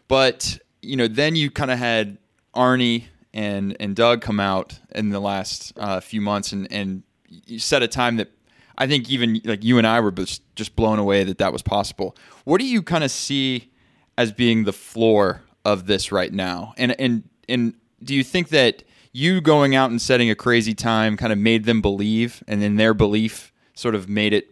But 0.08 0.58
you 0.82 0.96
know, 0.96 1.08
then 1.08 1.36
you 1.36 1.52
kind 1.52 1.70
of 1.70 1.78
had 1.78 2.18
Arnie 2.56 3.04
and 3.36 3.78
and 3.80 3.96
Doug 3.96 4.22
come 4.22 4.40
out 4.40 4.80
in 4.96 5.10
the 5.10 5.20
last 5.20 5.72
uh, 5.78 6.00
few 6.00 6.20
months, 6.20 6.52
and 6.52 6.68
and 6.72 7.04
you 7.28 7.60
set 7.60 7.84
a 7.84 7.88
time 7.88 8.16
that 8.16 8.32
I 8.76 8.88
think 8.88 9.08
even 9.12 9.40
like 9.46 9.64
you 9.64 9.78
and 9.78 9.86
I 9.86 10.00
were 10.00 10.12
just 10.12 10.42
just 10.56 10.76
blown 10.76 10.98
away 10.98 11.24
that 11.26 11.38
that 11.38 11.54
was 11.54 11.62
possible. 11.62 12.16
What 12.44 12.60
do 12.60 12.66
you 12.66 12.82
kind 12.82 13.04
of 13.04 13.12
see 13.12 13.71
as 14.18 14.32
being 14.32 14.64
the 14.64 14.74
floor 14.74 15.42
of 15.66 15.88
this 15.88 16.12
right 16.12 16.32
now? 16.32 16.74
And 16.78 17.00
and 17.00 17.24
and 17.48 17.74
do 18.04 18.16
you 18.16 18.24
think 18.24 18.50
that 18.50 18.84
you 19.14 19.42
going 19.42 19.76
out 19.76 19.90
and 19.90 20.02
setting 20.02 20.30
a 20.30 20.36
crazy 20.36 20.74
time 20.74 21.18
kind 21.18 21.34
of 21.34 21.40
made 21.40 21.66
them 21.66 21.82
believe, 21.82 22.44
and 22.48 22.62
then 22.62 22.76
their 22.76 22.94
belief 22.94 23.52
sort 23.74 23.96
of 23.96 24.08
made 24.08 24.34
it 24.34 24.52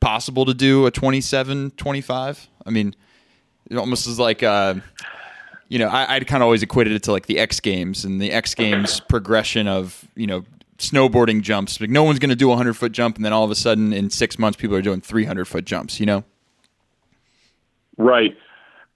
possible 0.00 0.44
to 0.44 0.54
do 0.54 0.86
a 0.86 0.90
27 0.90 1.72
25? 1.72 2.48
I 2.66 2.70
mean, 2.70 2.94
it 3.70 3.76
almost 3.76 4.06
is 4.06 4.18
like, 4.18 4.42
uh, 4.42 4.74
you 5.68 5.78
know, 5.78 5.88
I, 5.88 6.16
I'd 6.16 6.26
kind 6.26 6.42
of 6.42 6.46
always 6.46 6.62
equated 6.62 6.92
it 6.92 7.02
to 7.04 7.12
like 7.12 7.26
the 7.26 7.38
X 7.38 7.60
Games 7.60 8.04
and 8.04 8.20
the 8.20 8.30
X 8.30 8.54
Games 8.54 9.00
progression 9.08 9.66
of, 9.66 10.06
you 10.14 10.26
know, 10.26 10.44
snowboarding 10.78 11.40
jumps. 11.40 11.80
Like 11.80 11.90
no 11.90 12.02
one's 12.02 12.18
going 12.18 12.30
to 12.30 12.36
do 12.36 12.46
a 12.46 12.50
100 12.50 12.74
foot 12.74 12.92
jump, 12.92 13.16
and 13.16 13.24
then 13.24 13.32
all 13.32 13.44
of 13.44 13.50
a 13.50 13.54
sudden 13.54 13.92
in 13.92 14.10
six 14.10 14.38
months, 14.38 14.58
people 14.58 14.76
are 14.76 14.82
doing 14.82 15.00
300 15.00 15.46
foot 15.46 15.64
jumps, 15.64 15.98
you 15.98 16.06
know? 16.06 16.24
Right. 17.96 18.36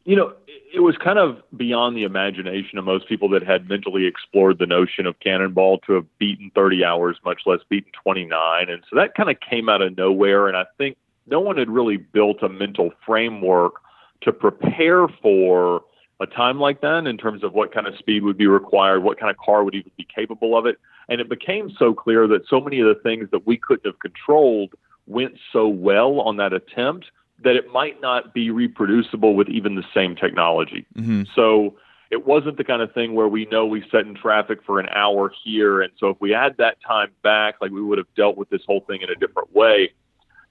You 0.09 0.17
know, 0.17 0.33
it 0.75 0.81
was 0.81 0.97
kind 0.97 1.19
of 1.19 1.37
beyond 1.55 1.95
the 1.95 2.05
imagination 2.05 2.79
of 2.79 2.87
most 2.87 3.07
people 3.11 3.29
that 3.29 3.43
had 3.43 3.69
mentally 3.69 4.07
explored 4.07 4.59
the 4.59 4.65
notion 4.65 5.05
of 5.05 5.21
cannonball 5.21 5.81
to 5.81 5.93
have 5.93 6.19
beaten 6.19 6.51
30 6.55 6.83
hours, 6.83 7.19
much 7.27 7.43
less 7.45 7.59
beaten 7.69 7.93
29. 8.05 8.71
And 8.71 8.83
so 8.89 8.97
that 8.97 9.15
kind 9.15 9.29
of 9.29 9.37
came 9.39 9.69
out 9.69 9.83
of 9.83 9.99
nowhere. 9.99 10.49
And 10.49 10.57
I 10.57 10.65
think 10.79 10.97
no 11.27 11.41
one 11.41 11.59
had 11.59 11.69
really 11.69 11.99
built 11.99 12.43
a 12.43 12.49
mental 12.49 12.91
framework 13.05 13.75
to 14.23 14.33
prepare 14.33 15.09
for 15.21 15.83
a 16.21 16.27
time 16.27 16.59
like 16.59 16.81
that 16.81 17.07
in 17.07 17.19
terms 17.19 17.45
of 17.45 17.53
what 17.53 17.75
kind 17.75 17.87
of 17.87 17.95
speed 17.99 18.23
would 18.23 18.39
be 18.39 18.47
required, 18.47 19.03
what 19.03 19.21
kind 19.21 19.31
of 19.31 19.37
car 19.37 19.63
would 19.63 19.75
even 19.75 19.93
be 19.99 20.07
capable 20.13 20.57
of 20.57 20.65
it. 20.65 20.79
And 21.11 21.21
it 21.21 21.29
became 21.29 21.71
so 21.79 21.93
clear 21.93 22.27
that 22.29 22.49
so 22.49 22.63
many 22.63 22.81
of 22.81 22.87
the 22.87 22.99
things 23.03 23.29
that 23.31 23.47
we 23.47 23.59
couldn't 23.59 23.85
have 23.85 23.99
controlled 23.99 24.73
went 25.07 25.35
so 25.53 25.69
well 25.69 26.23
on 26.23 26.39
that 26.39 26.55
attempt 26.55 27.11
that 27.45 27.57
it 27.57 27.73
might 27.73 28.01
not 28.01 28.35
be 28.35 28.51
reproducible 28.51 29.35
with 29.35 29.49
even 29.49 29.75
the 29.75 29.85
same 29.95 30.17
technology. 30.17 30.87
Mm-hmm. 30.97 31.23
So 31.35 31.77
it 32.11 32.27
wasn't 32.27 32.57
the 32.57 32.65
kind 32.65 32.83
of 32.83 32.93
thing 32.93 33.15
where 33.15 33.29
we 33.29 33.45
know 33.47 33.67
we 33.67 33.85
set 33.91 34.07
in 34.07 34.15
traffic 34.15 34.61
for 34.65 34.81
an 34.81 34.89
hour 34.89 35.33
here. 35.45 35.83
And 35.83 35.93
so 35.99 36.09
if 36.09 36.17
we 36.21 36.31
had 36.31 36.57
that 36.57 36.79
time 36.87 37.11
back, 37.23 37.57
like 37.61 37.71
we 37.71 37.83
would 37.83 37.99
have 37.99 38.13
dealt 38.17 38.37
with 38.37 38.49
this 38.49 38.63
whole 38.67 38.81
thing 38.81 39.03
in 39.03 39.11
a 39.11 39.15
different 39.15 39.55
way. 39.55 39.93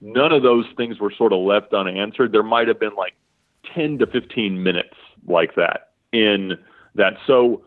None 0.00 0.32
of 0.32 0.42
those 0.42 0.66
things 0.76 1.00
were 1.00 1.12
sort 1.16 1.32
of 1.32 1.40
left 1.40 1.74
unanswered. 1.74 2.32
There 2.32 2.44
might 2.44 2.68
have 2.68 2.78
been 2.78 2.94
like 2.94 3.14
10 3.74 3.98
to 3.98 4.06
15 4.06 4.62
minutes 4.62 4.94
like 5.26 5.56
that 5.56 5.90
in 6.12 6.52
that. 6.94 7.14
So 7.26 7.64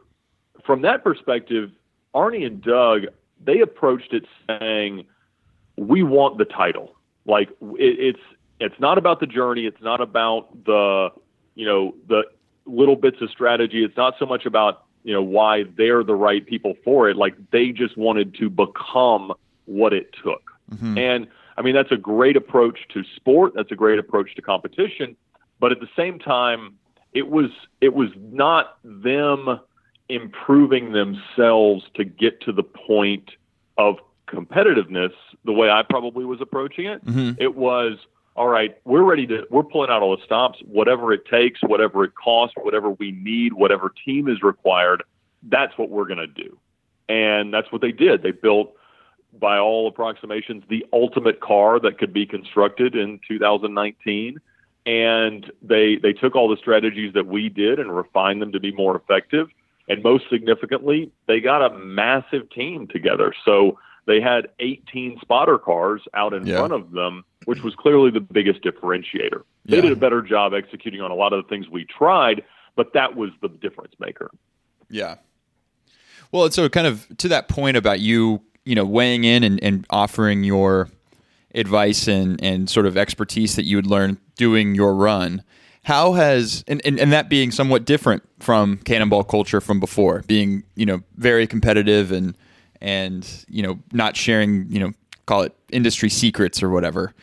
from 0.65 0.81
that 0.83 1.03
perspective, 1.03 1.71
Arnie 2.15 2.45
and 2.45 2.61
Doug, 2.61 3.03
they 3.43 3.59
approached 3.59 4.13
it 4.13 4.23
saying, 4.47 5.05
we 5.77 6.01
want 6.03 6.37
the 6.37 6.45
title. 6.45 6.95
Like 7.25 7.49
it, 7.49 8.15
it's 8.15 8.19
it's 8.61 8.79
not 8.79 8.97
about 8.97 9.19
the 9.19 9.27
journey. 9.27 9.65
It's 9.65 9.81
not 9.81 10.01
about 10.01 10.65
the, 10.65 11.09
you 11.55 11.65
know, 11.65 11.95
the 12.07 12.23
little 12.65 12.95
bits 12.95 13.17
of 13.21 13.29
strategy. 13.29 13.83
It's 13.83 13.97
not 13.97 14.15
so 14.19 14.25
much 14.25 14.45
about, 14.45 14.85
you 15.03 15.13
know, 15.13 15.21
why 15.21 15.63
they're 15.77 16.03
the 16.03 16.15
right 16.15 16.45
people 16.45 16.75
for 16.83 17.09
it. 17.09 17.17
Like 17.17 17.35
they 17.51 17.71
just 17.71 17.97
wanted 17.97 18.35
to 18.35 18.49
become 18.49 19.33
what 19.65 19.93
it 19.93 20.15
took. 20.23 20.43
Mm-hmm. 20.71 20.97
And 20.97 21.27
I 21.57 21.61
mean, 21.61 21.75
that's 21.75 21.91
a 21.91 21.97
great 21.97 22.37
approach 22.37 22.79
to 22.93 23.03
sport. 23.15 23.53
That's 23.55 23.71
a 23.71 23.75
great 23.75 23.99
approach 23.99 24.35
to 24.35 24.41
competition. 24.41 25.15
But 25.59 25.71
at 25.71 25.79
the 25.79 25.89
same 25.95 26.19
time, 26.19 26.75
it 27.13 27.29
was 27.29 27.49
it 27.81 27.93
was 27.93 28.09
not 28.15 28.77
them 28.83 29.59
improving 30.07 30.91
themselves 30.91 31.83
to 31.95 32.03
get 32.03 32.41
to 32.41 32.51
the 32.51 32.63
point 32.63 33.31
of 33.77 33.97
competitiveness 34.27 35.13
the 35.45 35.51
way 35.51 35.69
I 35.69 35.83
probably 35.83 36.25
was 36.25 36.41
approaching 36.41 36.85
it. 36.85 37.03
Mm-hmm. 37.05 37.41
It 37.41 37.55
was 37.55 37.97
all 38.35 38.47
right, 38.47 38.77
we're 38.85 39.03
ready 39.03 39.27
to, 39.27 39.45
we're 39.49 39.63
pulling 39.63 39.89
out 39.89 40.01
all 40.01 40.15
the 40.15 40.23
stops, 40.23 40.59
whatever 40.65 41.11
it 41.11 41.25
takes, 41.25 41.59
whatever 41.61 42.03
it 42.05 42.13
costs, 42.15 42.55
whatever 42.57 42.91
we 42.91 43.11
need, 43.11 43.53
whatever 43.53 43.93
team 44.05 44.29
is 44.29 44.41
required, 44.41 45.03
that's 45.43 45.77
what 45.77 45.89
we're 45.89 46.05
going 46.05 46.17
to 46.17 46.27
do. 46.27 46.57
And 47.09 47.53
that's 47.53 47.71
what 47.71 47.81
they 47.81 47.91
did. 47.91 48.23
They 48.23 48.31
built, 48.31 48.73
by 49.37 49.57
all 49.57 49.87
approximations, 49.87 50.63
the 50.69 50.85
ultimate 50.93 51.41
car 51.41 51.79
that 51.81 51.97
could 51.97 52.13
be 52.13 52.25
constructed 52.25 52.95
in 52.95 53.19
2019. 53.27 54.39
And 54.85 55.51
they, 55.61 55.97
they 55.97 56.13
took 56.13 56.35
all 56.35 56.49
the 56.49 56.57
strategies 56.57 57.13
that 57.13 57.27
we 57.27 57.49
did 57.49 57.79
and 57.79 57.95
refined 57.95 58.41
them 58.41 58.53
to 58.53 58.59
be 58.59 58.71
more 58.71 58.95
effective. 58.95 59.49
And 59.89 60.01
most 60.03 60.25
significantly, 60.29 61.11
they 61.27 61.41
got 61.41 61.61
a 61.61 61.77
massive 61.77 62.49
team 62.49 62.87
together. 62.87 63.33
So 63.43 63.77
they 64.05 64.19
had 64.21 64.47
18 64.59 65.19
spotter 65.21 65.57
cars 65.57 66.01
out 66.13 66.33
in 66.33 66.45
yeah. 66.45 66.57
front 66.57 66.73
of 66.73 66.91
them 66.91 67.23
which 67.45 67.63
was 67.63 67.75
clearly 67.75 68.11
the 68.11 68.19
biggest 68.19 68.61
differentiator. 68.63 69.43
They 69.65 69.77
yeah. 69.77 69.81
did 69.81 69.91
a 69.91 69.95
better 69.95 70.21
job 70.21 70.53
executing 70.53 71.01
on 71.01 71.11
a 71.11 71.15
lot 71.15 71.33
of 71.33 71.43
the 71.43 71.49
things 71.49 71.69
we 71.69 71.85
tried, 71.85 72.43
but 72.75 72.93
that 72.93 73.15
was 73.15 73.31
the 73.41 73.49
difference 73.49 73.93
maker. 73.99 74.31
Yeah. 74.89 75.15
Well, 76.31 76.45
and 76.45 76.53
so 76.53 76.67
kind 76.69 76.87
of 76.87 77.07
to 77.17 77.27
that 77.29 77.47
point 77.47 77.77
about 77.77 77.99
you, 77.99 78.41
you 78.63 78.75
know, 78.75 78.85
weighing 78.85 79.23
in 79.23 79.43
and, 79.43 79.61
and 79.63 79.85
offering 79.89 80.43
your 80.43 80.89
advice 81.53 82.07
and, 82.07 82.41
and 82.43 82.69
sort 82.69 82.85
of 82.85 82.95
expertise 82.95 83.55
that 83.55 83.65
you 83.65 83.75
would 83.75 83.87
learn 83.87 84.17
doing 84.37 84.75
your 84.75 84.93
run. 84.93 85.43
How 85.83 86.13
has 86.13 86.63
and, 86.67 86.79
and, 86.85 86.99
and 86.99 87.11
that 87.11 87.27
being 87.27 87.49
somewhat 87.49 87.85
different 87.85 88.23
from 88.39 88.77
cannonball 88.77 89.23
culture 89.23 89.59
from 89.59 89.79
before, 89.79 90.23
being, 90.27 90.63
you 90.75 90.85
know, 90.85 91.01
very 91.17 91.47
competitive 91.47 92.11
and 92.11 92.35
and, 92.81 93.45
you 93.47 93.63
know, 93.63 93.79
not 93.91 94.15
sharing, 94.15 94.65
you 94.69 94.79
know, 94.79 94.91
call 95.25 95.41
it 95.41 95.55
industry 95.71 96.09
secrets 96.09 96.61
or 96.61 96.69
whatever. 96.69 97.13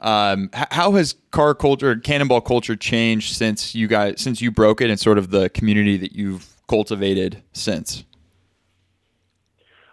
Um, 0.00 0.50
how 0.52 0.92
has 0.92 1.16
car 1.32 1.54
culture, 1.54 1.96
cannonball 1.96 2.42
culture, 2.42 2.76
changed 2.76 3.34
since 3.34 3.74
you 3.74 3.88
guys 3.88 4.20
since 4.20 4.40
you 4.40 4.50
broke 4.50 4.80
it, 4.80 4.90
and 4.90 5.00
sort 5.00 5.18
of 5.18 5.30
the 5.30 5.48
community 5.50 5.96
that 5.96 6.12
you've 6.12 6.54
cultivated 6.68 7.42
since? 7.52 8.04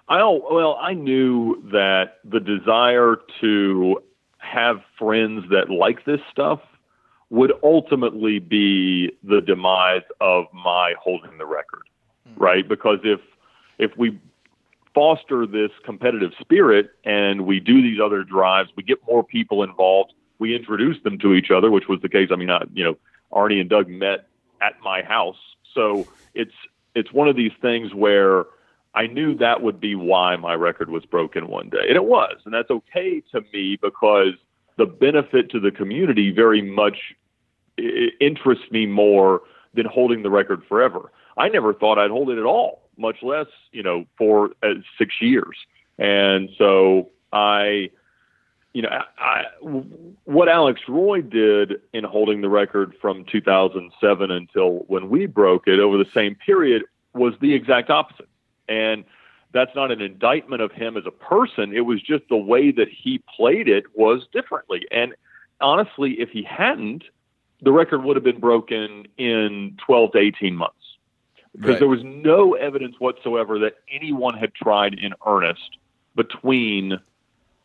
I 0.07 0.21
well, 0.21 0.77
I 0.79 0.93
knew 0.93 1.59
that 1.71 2.17
the 2.23 2.39
desire 2.39 3.15
to 3.41 4.03
have 4.37 4.81
friends 4.99 5.45
that 5.49 5.71
like 5.71 6.05
this 6.05 6.21
stuff 6.31 6.59
would 7.31 7.51
ultimately 7.63 8.37
be 8.37 9.11
the 9.23 9.41
demise 9.41 10.03
of 10.21 10.45
my 10.53 10.93
holding 11.01 11.39
the 11.39 11.45
record, 11.47 11.81
mm-hmm. 12.29 12.43
right? 12.43 12.67
Because 12.67 12.99
if 13.03 13.19
if 13.79 13.97
we 13.97 14.19
foster 14.95 15.45
this 15.45 15.71
competitive 15.83 16.31
spirit 16.39 16.91
and 17.03 17.45
we 17.45 17.59
do 17.59 17.81
these 17.81 17.99
other 18.03 18.23
drives, 18.23 18.69
we 18.75 18.81
get 18.81 18.97
more 19.05 19.23
people 19.23 19.61
involved, 19.61 20.13
we 20.39 20.55
introduce 20.55 21.01
them 21.03 21.19
to 21.19 21.33
each 21.33 21.51
other, 21.51 21.69
which 21.69 21.87
was 21.87 22.01
the 22.01 22.09
case. 22.09 22.29
I 22.31 22.37
mean, 22.37 22.49
I, 22.49 22.63
you 22.73 22.83
know, 22.83 22.97
Arnie 23.31 23.59
and 23.59 23.69
Doug 23.69 23.89
met 23.89 24.29
at 24.61 24.73
my 24.81 25.03
house. 25.03 25.37
So 25.73 26.07
it's, 26.33 26.53
it's 26.95 27.11
one 27.11 27.27
of 27.27 27.35
these 27.35 27.51
things 27.61 27.93
where 27.93 28.45
I 28.95 29.07
knew 29.07 29.35
that 29.35 29.61
would 29.61 29.81
be 29.81 29.95
why 29.95 30.37
my 30.37 30.53
record 30.53 30.89
was 30.89 31.05
broken 31.05 31.49
one 31.49 31.69
day. 31.69 31.85
And 31.87 31.97
it 31.97 32.05
was. 32.05 32.37
And 32.45 32.53
that's 32.53 32.71
okay 32.71 33.21
to 33.33 33.41
me 33.53 33.77
because 33.81 34.33
the 34.77 34.85
benefit 34.85 35.51
to 35.51 35.59
the 35.59 35.71
community 35.71 36.31
very 36.31 36.61
much 36.61 36.97
interests 37.77 38.71
me 38.71 38.85
more 38.85 39.41
than 39.73 39.85
holding 39.85 40.23
the 40.23 40.29
record 40.29 40.63
forever. 40.69 41.11
I 41.37 41.49
never 41.49 41.73
thought 41.73 41.99
I'd 41.99 42.11
hold 42.11 42.29
it 42.29 42.37
at 42.37 42.45
all 42.45 42.84
much 42.97 43.17
less, 43.21 43.47
you 43.71 43.83
know, 43.83 44.05
for 44.17 44.51
uh, 44.63 44.75
six 44.97 45.15
years. 45.21 45.57
And 45.97 46.49
so 46.57 47.09
I, 47.31 47.89
you 48.73 48.81
know, 48.81 48.89
I, 49.17 49.43
what 50.25 50.49
Alex 50.49 50.81
Roy 50.87 51.21
did 51.21 51.81
in 51.93 52.03
holding 52.03 52.41
the 52.41 52.49
record 52.49 52.93
from 53.01 53.25
2007 53.25 54.31
until 54.31 54.79
when 54.87 55.09
we 55.09 55.25
broke 55.25 55.67
it 55.67 55.79
over 55.79 55.97
the 55.97 56.09
same 56.13 56.35
period 56.35 56.83
was 57.13 57.33
the 57.39 57.53
exact 57.53 57.89
opposite. 57.89 58.27
And 58.67 59.05
that's 59.53 59.73
not 59.75 59.91
an 59.91 60.01
indictment 60.01 60.61
of 60.61 60.71
him 60.73 60.97
as 60.97 61.05
a 61.05 61.11
person. 61.11 61.73
It 61.73 61.85
was 61.85 62.01
just 62.01 62.23
the 62.29 62.37
way 62.37 62.71
that 62.71 62.89
he 62.89 63.23
played 63.35 63.69
it 63.69 63.85
was 63.93 64.27
differently. 64.33 64.85
And 64.91 65.13
honestly, 65.61 66.19
if 66.19 66.29
he 66.29 66.43
hadn't, 66.43 67.05
the 67.61 67.71
record 67.71 68.03
would 68.03 68.17
have 68.17 68.23
been 68.25 68.41
broken 68.41 69.07
in 69.17 69.77
12 69.85 70.11
to 70.11 70.17
18 70.17 70.55
months 70.55 70.75
because 71.55 71.71
right. 71.71 71.79
there 71.79 71.87
was 71.87 72.03
no 72.03 72.53
evidence 72.53 72.95
whatsoever 72.99 73.59
that 73.59 73.77
anyone 73.89 74.37
had 74.37 74.53
tried 74.53 74.93
in 74.93 75.13
earnest 75.25 75.77
between 76.15 76.99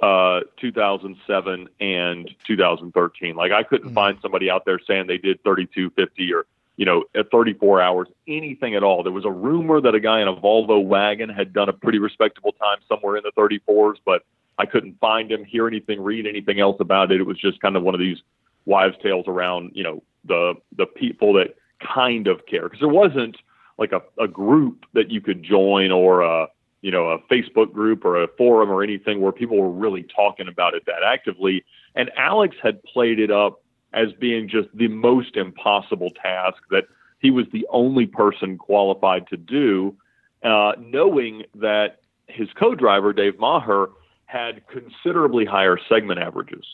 uh, 0.00 0.40
2007 0.60 1.68
and 1.80 2.30
2013. 2.46 3.34
Like 3.34 3.52
I 3.52 3.62
couldn't 3.62 3.88
mm-hmm. 3.88 3.94
find 3.94 4.18
somebody 4.22 4.48
out 4.50 4.64
there 4.64 4.78
saying 4.86 5.06
they 5.06 5.18
did 5.18 5.42
3250 5.42 6.32
or 6.32 6.46
you 6.76 6.86
know 6.86 7.04
at 7.14 7.30
34 7.30 7.80
hours, 7.80 8.08
anything 8.26 8.74
at 8.74 8.82
all. 8.82 9.02
There 9.02 9.12
was 9.12 9.24
a 9.24 9.30
rumor 9.30 9.80
that 9.80 9.94
a 9.94 10.00
guy 10.00 10.20
in 10.20 10.28
a 10.28 10.34
Volvo 10.34 10.82
wagon 10.84 11.28
had 11.28 11.52
done 11.52 11.68
a 11.68 11.72
pretty 11.72 11.98
respectable 11.98 12.52
time 12.52 12.78
somewhere 12.88 13.16
in 13.16 13.24
the 13.24 13.32
34s, 13.32 13.96
but 14.04 14.22
I 14.56 14.66
couldn't 14.66 14.98
find 15.00 15.30
him, 15.30 15.44
hear 15.44 15.66
anything, 15.66 16.00
read 16.00 16.26
anything 16.26 16.60
else 16.60 16.76
about 16.80 17.12
it. 17.12 17.20
It 17.20 17.24
was 17.24 17.38
just 17.38 17.60
kind 17.60 17.76
of 17.76 17.82
one 17.82 17.94
of 17.94 18.00
these 18.00 18.18
wives' 18.66 18.96
tales 19.02 19.26
around 19.26 19.72
you 19.74 19.82
know 19.82 20.02
the 20.24 20.54
the 20.76 20.86
people 20.86 21.32
that 21.34 21.56
kind 21.80 22.28
of 22.28 22.46
care 22.46 22.64
because 22.64 22.80
there 22.80 22.88
wasn't 22.88 23.36
like 23.80 23.92
a, 23.92 24.02
a 24.22 24.28
group 24.28 24.84
that 24.92 25.10
you 25.10 25.20
could 25.20 25.42
join 25.42 25.90
or 25.90 26.20
a 26.20 26.48
you 26.82 26.90
know, 26.90 27.10
a 27.10 27.18
Facebook 27.30 27.72
group 27.72 28.04
or 28.04 28.22
a 28.22 28.28
forum 28.38 28.70
or 28.70 28.82
anything 28.82 29.20
where 29.20 29.32
people 29.32 29.58
were 29.58 29.70
really 29.70 30.02
talking 30.02 30.48
about 30.48 30.74
it 30.74 30.86
that 30.86 31.02
actively. 31.04 31.64
And 31.94 32.10
Alex 32.16 32.56
had 32.62 32.82
played 32.84 33.18
it 33.18 33.30
up 33.30 33.62
as 33.92 34.12
being 34.18 34.48
just 34.48 34.68
the 34.72 34.88
most 34.88 35.36
impossible 35.36 36.10
task 36.10 36.62
that 36.70 36.84
he 37.18 37.30
was 37.30 37.46
the 37.52 37.66
only 37.70 38.06
person 38.06 38.56
qualified 38.56 39.26
to 39.28 39.36
do, 39.36 39.96
uh, 40.42 40.72
knowing 40.78 41.42
that 41.56 42.00
his 42.28 42.48
co-driver 42.54 43.12
Dave 43.12 43.38
Maher 43.38 43.90
had 44.24 44.62
considerably 44.68 45.44
higher 45.44 45.78
segment 45.88 46.20
averages. 46.20 46.64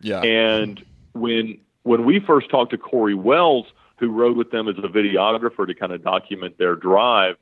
Yeah. 0.00 0.20
And 0.20 0.84
when 1.14 1.58
when 1.82 2.04
we 2.04 2.20
first 2.20 2.50
talked 2.50 2.72
to 2.72 2.78
Cory 2.78 3.14
Welles, 3.14 3.66
who 3.98 4.10
rode 4.10 4.36
with 4.36 4.50
them 4.50 4.68
as 4.68 4.76
a 4.78 4.88
videographer 4.88 5.66
to 5.66 5.74
kind 5.74 5.92
of 5.92 6.02
document 6.02 6.58
their 6.58 6.74
drive, 6.74 7.36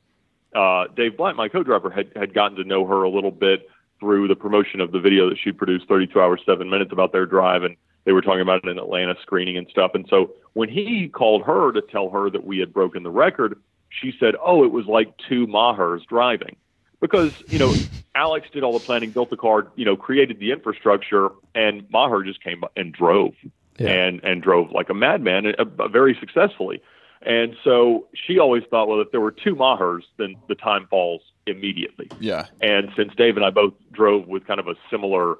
uh, 0.55 0.85
Dave 0.95 1.17
Black, 1.17 1.35
my 1.35 1.49
co-driver, 1.49 1.89
had 1.89 2.11
had 2.15 2.33
gotten 2.33 2.57
to 2.57 2.63
know 2.63 2.85
her 2.85 3.03
a 3.03 3.09
little 3.09 3.31
bit 3.31 3.67
through 3.99 4.27
the 4.27 4.35
promotion 4.35 4.81
of 4.81 4.91
the 4.91 4.99
video 4.99 5.29
that 5.29 5.37
she 5.43 5.51
produced, 5.51 5.87
32 5.87 6.19
hours, 6.19 6.41
seven 6.45 6.69
minutes 6.69 6.91
about 6.91 7.11
their 7.11 7.25
drive, 7.25 7.63
and 7.63 7.75
they 8.05 8.11
were 8.11 8.21
talking 8.21 8.41
about 8.41 8.63
it 8.63 8.69
in 8.69 8.77
Atlanta 8.77 9.15
screening 9.21 9.57
and 9.57 9.67
stuff. 9.69 9.91
And 9.93 10.05
so 10.09 10.31
when 10.53 10.69
he 10.69 11.09
called 11.09 11.43
her 11.43 11.71
to 11.71 11.81
tell 11.81 12.09
her 12.09 12.29
that 12.29 12.45
we 12.45 12.59
had 12.59 12.73
broken 12.73 13.03
the 13.03 13.11
record, 13.11 13.59
she 13.89 14.13
said, 14.19 14.35
"Oh, 14.41 14.63
it 14.63 14.71
was 14.71 14.85
like 14.85 15.13
two 15.29 15.47
Mahers 15.47 16.05
driving." 16.05 16.55
Because 17.01 17.33
you 17.47 17.59
know, 17.59 17.73
Alex 18.15 18.47
did 18.51 18.63
all 18.63 18.73
the 18.73 18.85
planning, 18.85 19.11
built 19.11 19.29
the 19.29 19.37
car, 19.37 19.67
you 19.75 19.85
know, 19.85 19.97
created 19.97 20.39
the 20.39 20.51
infrastructure, 20.51 21.29
and 21.53 21.89
Maher 21.89 22.23
just 22.23 22.41
came 22.41 22.63
and 22.75 22.93
drove, 22.93 23.33
Yeah. 23.77 23.89
and 23.89 24.23
and 24.23 24.41
drove 24.41 24.71
like 24.71 24.89
a 24.89 24.93
madman, 24.93 25.47
uh, 25.47 25.65
uh, 25.79 25.87
very 25.89 26.17
successfully. 26.19 26.81
And 27.21 27.55
so 27.63 28.07
she 28.13 28.39
always 28.39 28.63
thought, 28.69 28.87
well, 28.87 29.01
if 29.01 29.11
there 29.11 29.19
were 29.19 29.31
two 29.31 29.55
Mahers, 29.55 30.03
then 30.17 30.35
the 30.47 30.55
time 30.55 30.85
falls 30.89 31.21
immediately. 31.47 32.07
Yeah. 32.19 32.45
And 32.61 32.89
since 32.95 33.13
Dave 33.15 33.35
and 33.35 33.45
I 33.45 33.49
both 33.49 33.73
drove 33.91 34.27
with 34.27 34.45
kind 34.45 34.59
of 34.59 34.67
a 34.67 34.75
similar 34.91 35.37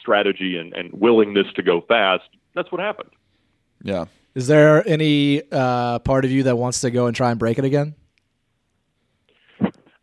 strategy 0.00 0.56
and, 0.56 0.72
and 0.72 0.92
willingness 0.92 1.46
to 1.56 1.62
go 1.62 1.80
fast, 1.80 2.28
that's 2.54 2.70
what 2.70 2.80
happened. 2.80 3.10
Yeah. 3.82 4.04
Is 4.34 4.46
there 4.46 4.86
any 4.86 5.42
uh, 5.50 5.98
part 6.00 6.24
of 6.24 6.30
you 6.30 6.44
that 6.44 6.56
wants 6.56 6.82
to 6.82 6.90
go 6.90 7.06
and 7.06 7.16
try 7.16 7.30
and 7.30 7.38
break 7.38 7.58
it 7.58 7.64
again? 7.64 7.94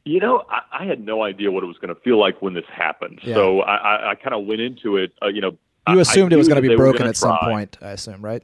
You 0.04 0.20
know, 0.20 0.44
I, 0.50 0.84
I 0.84 0.86
had 0.86 1.00
no 1.00 1.24
idea 1.24 1.52
what 1.52 1.64
it 1.64 1.68
was 1.68 1.78
going 1.78 1.96
to 1.96 2.02
feel 2.02 2.20
like 2.20 2.42
when 2.42 2.54
this 2.54 2.66
happened. 2.70 3.20
Yeah. 3.24 3.36
So 3.36 3.62
I, 3.62 3.76
I, 3.76 4.12
I 4.12 4.16
kind 4.16 4.34
of 4.34 4.46
went 4.46 4.60
into 4.60 4.98
it, 4.98 5.14
uh, 5.22 5.28
you 5.28 5.42
know. 5.42 5.58
You 5.88 6.00
assumed 6.00 6.34
it 6.34 6.38
was 6.38 6.48
going 6.48 6.62
to 6.62 6.68
be 6.68 6.76
broken 6.76 7.08
at 7.08 7.18
some 7.18 7.38
point, 7.42 7.78
I 7.82 7.92
assume, 7.92 8.24
right? 8.24 8.44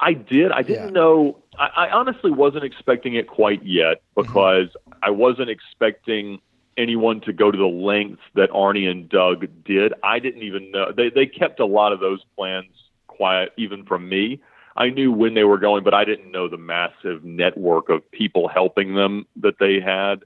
I 0.00 0.12
did. 0.12 0.52
I 0.52 0.62
didn't 0.62 0.88
Yeah. 0.88 0.90
know. 0.90 1.38
I, 1.58 1.86
I 1.86 1.90
honestly 1.90 2.30
wasn't 2.30 2.64
expecting 2.64 3.14
it 3.14 3.28
quite 3.28 3.64
yet 3.64 4.02
mm-hmm. 4.16 4.22
because 4.22 4.68
I 5.02 5.10
wasn't 5.10 5.50
expecting 5.50 6.40
anyone 6.76 7.20
to 7.22 7.32
go 7.32 7.50
to 7.50 7.58
the 7.58 7.66
lengths 7.66 8.22
that 8.34 8.50
Arnie 8.50 8.88
and 8.88 9.08
Doug 9.08 9.46
did. 9.64 9.92
I 10.02 10.18
didn't 10.18 10.42
even 10.42 10.70
know. 10.70 10.92
They 10.96 11.10
they 11.10 11.26
kept 11.26 11.60
a 11.60 11.66
lot 11.66 11.92
of 11.92 12.00
those 12.00 12.24
plans 12.36 12.70
quiet, 13.06 13.52
even 13.56 13.84
from 13.84 14.08
me. 14.08 14.40
I 14.76 14.90
knew 14.90 15.10
when 15.10 15.34
they 15.34 15.42
were 15.42 15.58
going, 15.58 15.82
but 15.82 15.92
I 15.92 16.04
didn't 16.04 16.30
know 16.30 16.48
the 16.48 16.56
massive 16.56 17.24
network 17.24 17.88
of 17.88 18.08
people 18.12 18.46
helping 18.46 18.94
them 18.94 19.26
that 19.36 19.58
they 19.58 19.80
had 19.80 20.22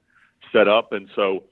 set 0.51 0.67
up. 0.67 0.93
And 0.93 1.09
so, 1.15 1.43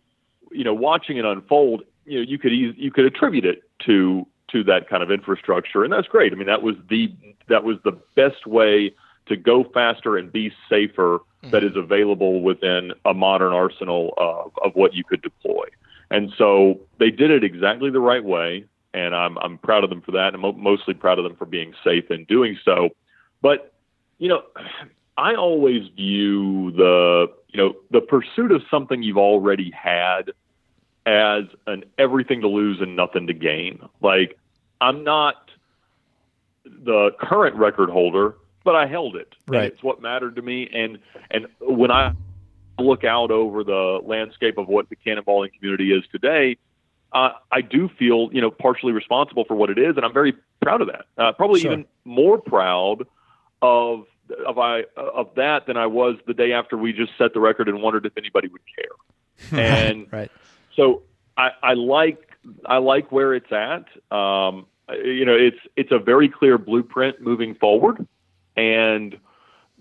you 0.51 0.63
know, 0.63 0.75
watching 0.75 1.17
it 1.17 1.25
unfold, 1.25 1.81
you 2.05 2.19
know, 2.19 2.25
you 2.27 2.37
could 2.37 2.51
you 2.51 2.91
could 2.91 3.05
attribute 3.05 3.45
it 3.45 3.63
to 3.85 4.25
to 4.51 4.63
that 4.65 4.89
kind 4.89 5.01
of 5.01 5.11
infrastructure, 5.11 5.83
and 5.83 5.91
that's 5.91 6.07
great. 6.07 6.33
I 6.33 6.35
mean, 6.35 6.47
that 6.47 6.61
was 6.61 6.75
the 6.89 7.13
that 7.47 7.63
was 7.63 7.77
the 7.83 7.97
best 8.15 8.45
way 8.45 8.93
to 9.27 9.35
go 9.35 9.63
faster 9.73 10.17
and 10.17 10.31
be 10.31 10.51
safer 10.69 11.19
mm-hmm. 11.19 11.51
that 11.51 11.63
is 11.63 11.75
available 11.75 12.41
within 12.41 12.91
a 13.05 13.13
modern 13.13 13.53
arsenal 13.53 14.13
of, 14.17 14.51
of 14.63 14.73
what 14.75 14.93
you 14.93 15.03
could 15.03 15.21
deploy. 15.21 15.65
And 16.09 16.31
so 16.37 16.79
they 16.99 17.11
did 17.11 17.31
it 17.31 17.43
exactly 17.43 17.89
the 17.89 17.99
right 17.99 18.23
way, 18.23 18.65
and 18.93 19.15
I'm 19.15 19.37
I'm 19.37 19.57
proud 19.57 19.83
of 19.83 19.89
them 19.89 20.01
for 20.01 20.11
that, 20.11 20.27
and 20.27 20.35
I'm 20.35 20.41
mo- 20.41 20.51
mostly 20.53 20.93
proud 20.93 21.19
of 21.19 21.23
them 21.23 21.35
for 21.35 21.45
being 21.45 21.73
safe 21.83 22.11
in 22.11 22.25
doing 22.25 22.57
so. 22.65 22.89
But 23.41 23.73
you 24.17 24.27
know, 24.27 24.43
I 25.17 25.35
always 25.35 25.87
view 25.95 26.71
the 26.71 27.27
you 27.47 27.57
know 27.57 27.73
the 27.91 28.01
pursuit 28.01 28.51
of 28.51 28.61
something 28.69 29.01
you've 29.01 29.17
already 29.17 29.71
had 29.71 30.31
as 31.05 31.43
an 31.67 31.83
everything 31.97 32.41
to 32.41 32.47
lose 32.47 32.79
and 32.81 32.95
nothing 32.95 33.27
to 33.27 33.33
gain. 33.33 33.79
Like 34.01 34.37
I'm 34.79 35.03
not 35.03 35.49
the 36.65 37.11
current 37.19 37.55
record 37.55 37.89
holder, 37.89 38.35
but 38.63 38.75
I 38.75 38.85
held 38.87 39.15
it. 39.15 39.33
Right. 39.47 39.63
And 39.63 39.73
it's 39.73 39.83
what 39.83 40.01
mattered 40.01 40.35
to 40.35 40.41
me. 40.41 40.69
And 40.73 40.99
and 41.29 41.47
when 41.59 41.91
I 41.91 42.13
look 42.79 43.03
out 43.03 43.31
over 43.31 43.63
the 43.63 43.99
landscape 44.03 44.57
of 44.57 44.67
what 44.67 44.89
the 44.89 44.95
cannonballing 44.95 45.53
community 45.53 45.91
is 45.91 46.03
today, 46.11 46.57
uh, 47.13 47.31
I 47.51 47.61
do 47.61 47.89
feel 47.99 48.29
you 48.31 48.41
know 48.41 48.51
partially 48.51 48.91
responsible 48.93 49.43
for 49.45 49.55
what 49.55 49.69
it 49.69 49.77
is, 49.77 49.95
and 49.97 50.05
I'm 50.05 50.13
very 50.13 50.33
proud 50.61 50.81
of 50.81 50.87
that. 50.87 51.05
Uh, 51.17 51.31
probably 51.33 51.61
Sure. 51.61 51.71
even 51.73 51.85
more 52.05 52.37
proud 52.39 53.05
of 53.61 54.05
of 54.47 54.57
I 54.57 54.83
of 54.95 55.35
that 55.35 55.65
than 55.65 55.77
I 55.77 55.87
was 55.87 56.15
the 56.25 56.33
day 56.33 56.53
after 56.53 56.77
we 56.77 56.93
just 56.93 57.11
set 57.17 57.33
the 57.33 57.39
record 57.39 57.67
and 57.67 57.81
wondered 57.81 58.05
if 58.05 58.15
anybody 58.17 58.47
would 58.47 58.61
care. 58.75 59.59
And 59.59 60.07
Right. 60.11 60.31
So 60.75 61.03
I, 61.37 61.51
I 61.63 61.73
like 61.73 62.27
I 62.65 62.77
like 62.77 63.11
where 63.11 63.33
it's 63.33 63.51
at. 63.51 63.85
Um, 64.15 64.65
you 65.03 65.25
know, 65.25 65.35
it's 65.35 65.59
it's 65.75 65.91
a 65.91 65.99
very 65.99 66.29
clear 66.29 66.57
blueprint 66.57 67.21
moving 67.21 67.55
forward, 67.55 68.05
and 68.55 69.17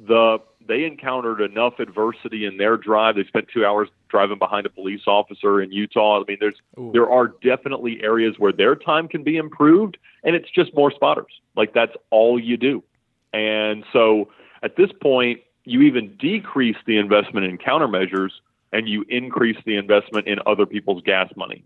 the 0.07 0.39
they 0.67 0.85
encountered 0.85 1.41
enough 1.41 1.81
adversity 1.81 2.45
in 2.45 2.57
their 2.57 2.77
drive. 2.77 3.17
They 3.17 3.25
spent 3.25 3.49
two 3.53 3.67
hours 3.67 3.89
driving 4.09 4.39
behind 4.39 4.67
a 4.67 4.71
police 4.71 5.03
officer 5.07 5.61
in 5.61 5.73
Utah. 5.73 6.21
I 6.21 6.25
mean, 6.29 6.37
there's 6.39 6.55
Ooh. 6.79 6.91
there 6.93 7.11
are 7.11 7.29
definitely 7.43 8.03
areas 8.03 8.37
where 8.39 8.53
their 8.53 8.77
time 8.77 9.09
can 9.09 9.25
be 9.25 9.37
improved, 9.37 9.99
and 10.23 10.37
it's 10.37 10.51
just 10.51 10.75
more 10.75 10.93
spotters. 10.93 11.41
Like 11.57 11.75
that's 11.75 11.97
all 12.11 12.39
you 12.39 12.57
do. 12.57 12.85
And 13.33 13.85
so 13.93 14.31
at 14.63 14.77
this 14.77 14.91
point, 15.01 15.41
you 15.65 15.83
even 15.83 16.17
decrease 16.17 16.77
the 16.87 16.99
investment 16.99 17.47
in 17.47 17.59
countermeasures 17.59 18.31
and 18.73 18.89
you 18.89 19.05
increase 19.09 19.57
the 19.65 19.77
investment 19.77 20.27
in 20.27 20.39
other 20.47 20.67
people's 20.67 21.03
gas 21.03 21.31
money. 21.37 21.65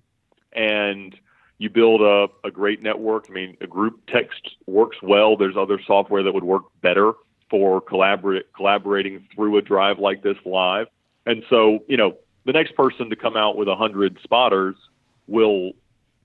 And 0.52 1.14
you 1.58 1.70
build 1.70 2.00
a, 2.00 2.26
a 2.46 2.50
great 2.50 2.82
network. 2.82 3.26
I 3.28 3.32
mean, 3.32 3.56
a 3.60 3.66
group 3.66 4.00
text 4.08 4.56
works 4.66 4.96
well. 5.02 5.36
There's 5.36 5.56
other 5.56 5.80
software 5.86 6.22
that 6.22 6.32
would 6.32 6.44
work 6.44 6.64
better 6.80 7.12
for 7.50 7.80
collaborate, 7.80 8.52
collaborating 8.54 9.28
through 9.34 9.56
a 9.58 9.62
drive 9.62 9.98
like 9.98 10.22
this 10.22 10.36
live. 10.44 10.86
And 11.26 11.44
so, 11.48 11.84
you 11.88 11.96
know, 11.96 12.16
the 12.44 12.52
next 12.52 12.74
person 12.74 13.10
to 13.10 13.16
come 13.16 13.36
out 13.36 13.56
with 13.56 13.68
100 13.68 14.18
spotters 14.22 14.76
will 15.26 15.72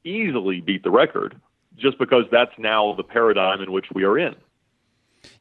easily 0.04 0.62
beat 0.62 0.84
the 0.84 0.92
record 0.92 1.40
just 1.78 1.98
because 1.98 2.26
that's 2.32 2.52
now 2.58 2.94
the 2.96 3.04
paradigm 3.04 3.62
in 3.62 3.72
which 3.72 3.86
we 3.94 4.04
are 4.04 4.18
in. 4.18 4.36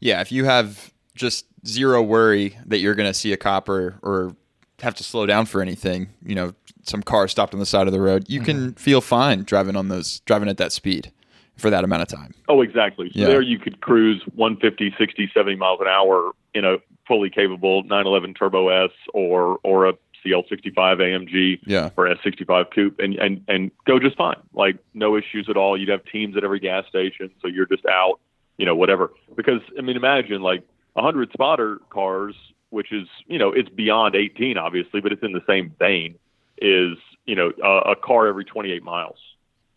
Yeah, 0.01 0.21
if 0.21 0.31
you 0.31 0.45
have 0.45 0.93
just 1.15 1.47
zero 1.67 2.03
worry 2.03 2.57
that 2.67 2.79
you're 2.79 2.95
going 2.95 3.09
to 3.09 3.15
see 3.15 3.33
a 3.33 3.37
cop 3.37 3.69
or, 3.69 3.99
or 4.03 4.37
have 4.81 4.95
to 4.95 5.05
slow 5.05 5.27
down 5.27 5.47
for 5.47 5.61
anything, 5.61 6.11
you 6.25 6.35
know, 6.35 6.55
some 6.83 7.03
car 7.03 7.29
stopped 7.29 7.53
on 7.53 7.61
the 7.61 7.67
side 7.67 7.87
of 7.87 7.93
the 7.93 8.01
road, 8.01 8.25
you 8.29 8.41
can 8.41 8.57
mm-hmm. 8.57 8.71
feel 8.73 9.01
fine 9.01 9.43
driving 9.43 9.77
on 9.77 9.89
those 9.89 10.21
driving 10.21 10.49
at 10.49 10.57
that 10.59 10.73
speed 10.73 11.13
for 11.57 11.71
that 11.71 11.85
amount 11.85 12.03
of 12.03 12.09
time. 12.09 12.33
Oh, 12.49 12.63
exactly. 12.63 13.11
So 13.13 13.21
Yeah. 13.21 13.27
there 13.27 13.43
you 13.43 13.59
could 13.59 13.81
cruise 13.81 14.23
150, 14.35 14.95
60, 14.97 15.31
70 15.35 15.57
miles 15.57 15.81
an 15.81 15.89
hour 15.89 16.33
in 16.55 16.65
a 16.65 16.77
fully 17.07 17.31
capable 17.31 17.83
911 17.83 18.35
Turbo 18.35 18.69
S 18.69 18.91
or 19.13 19.59
or 19.65 19.89
a 19.89 19.95
CL65 20.25 21.01
AMG 21.01 21.61
Yeah. 21.67 21.91
or 21.97 22.07
S65 22.07 22.73
Coupe 22.75 22.99
and, 22.99 23.15
and, 23.17 23.43
and 23.49 23.71
go 23.87 23.99
just 23.99 24.17
fine. 24.17 24.37
Like 24.53 24.77
no 24.95 25.17
issues 25.17 25.49
at 25.49 25.57
all. 25.57 25.79
You'd 25.79 25.89
have 25.89 26.05
teams 26.05 26.37
at 26.37 26.45
every 26.45 26.61
gas 26.61 26.87
station. 26.89 27.31
So 27.41 27.49
you're 27.49 27.67
just 27.67 27.87
out, 27.87 28.21
you 28.57 28.67
know, 28.67 28.75
whatever. 28.75 29.13
Because, 29.37 29.61
I 29.77 29.83
mean, 29.83 29.97
imagine 29.97 30.43
like 30.43 30.63
100 30.95 31.33
spotter 31.33 31.81
cars, 31.91 32.35
which 32.71 32.93
is, 32.93 33.09
you 33.27 33.39
know, 33.39 33.53
it's 33.53 33.69
beyond 33.69 34.15
18, 34.15 34.57
obviously, 34.59 35.01
but 35.01 35.13
it's 35.13 35.23
in 35.23 35.33
the 35.33 35.43
same 35.47 35.75
vein, 35.79 36.17
is, 36.61 36.97
you 37.27 37.35
know, 37.35 37.53
a, 37.63 37.93
a 37.93 37.97
car 37.97 38.27
every 38.27 38.45
28 38.45 38.83
miles. 38.83 39.19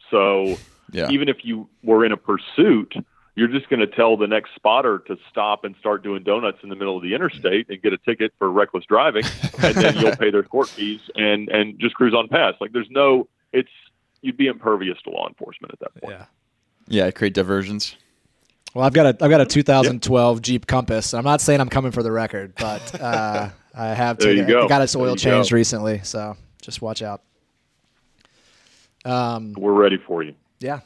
So 0.09 0.57
Yeah. 0.91 1.09
even 1.09 1.29
if 1.29 1.37
you 1.43 1.69
were 1.83 2.03
in 2.05 2.11
a 2.11 2.17
pursuit, 2.17 2.93
you're 3.35 3.47
just 3.47 3.69
going 3.69 3.79
to 3.79 3.87
tell 3.87 4.17
the 4.17 4.27
next 4.27 4.53
spotter 4.55 4.99
to 5.07 5.17
stop 5.29 5.63
and 5.63 5.73
start 5.79 6.03
doing 6.03 6.21
donuts 6.23 6.57
in 6.63 6.69
the 6.69 6.75
middle 6.75 6.97
of 6.97 7.01
the 7.03 7.13
interstate 7.13 7.69
and 7.69 7.81
get 7.81 7.93
a 7.93 7.97
ticket 7.97 8.33
for 8.37 8.51
reckless 8.51 8.83
driving, 8.85 9.23
and 9.63 9.75
then 9.75 9.95
you'll 9.97 10.15
pay 10.17 10.31
their 10.31 10.43
court 10.43 10.67
fees 10.67 10.99
and 11.15 11.47
and 11.47 11.79
just 11.79 11.95
cruise 11.95 12.13
on 12.13 12.27
past. 12.27 12.59
Like 12.59 12.73
there's 12.73 12.89
no, 12.89 13.29
it's 13.53 13.69
you'd 14.21 14.35
be 14.35 14.47
impervious 14.47 15.01
to 15.03 15.11
law 15.11 15.29
enforcement 15.29 15.71
at 15.73 15.79
that 15.79 16.01
point. 16.01 16.17
Yeah. 16.17 16.25
Yeah, 17.05 17.09
create 17.11 17.33
diversions. 17.33 17.95
Well, 18.73 18.85
I've 18.85 18.93
got 18.93 19.05
a 19.05 19.23
I've 19.23 19.29
got 19.29 19.41
a 19.41 19.45
2012 19.45 20.41
Jeep 20.41 20.65
Compass. 20.67 21.13
I'm 21.13 21.23
not 21.25 21.41
saying 21.41 21.59
I'm 21.59 21.69
coming 21.69 21.91
for 21.91 22.03
the 22.03 22.11
record, 22.11 22.53
but 22.55 23.01
uh, 23.01 23.49
I 23.75 23.87
have 23.87 24.17
There 24.17 24.33
you 24.33 24.45
go. 24.45 24.65
I 24.65 24.67
got 24.67 24.81
its 24.81 24.95
oil 24.95 25.15
changed 25.15 25.51
go. 25.51 25.55
recently, 25.55 25.99
so 26.03 26.37
just 26.61 26.81
watch 26.81 27.01
out. 27.01 27.21
Um, 29.03 29.53
We're 29.57 29.73
ready 29.73 29.97
for 29.97 30.23
you. 30.23 30.35
yeah. 30.59 30.81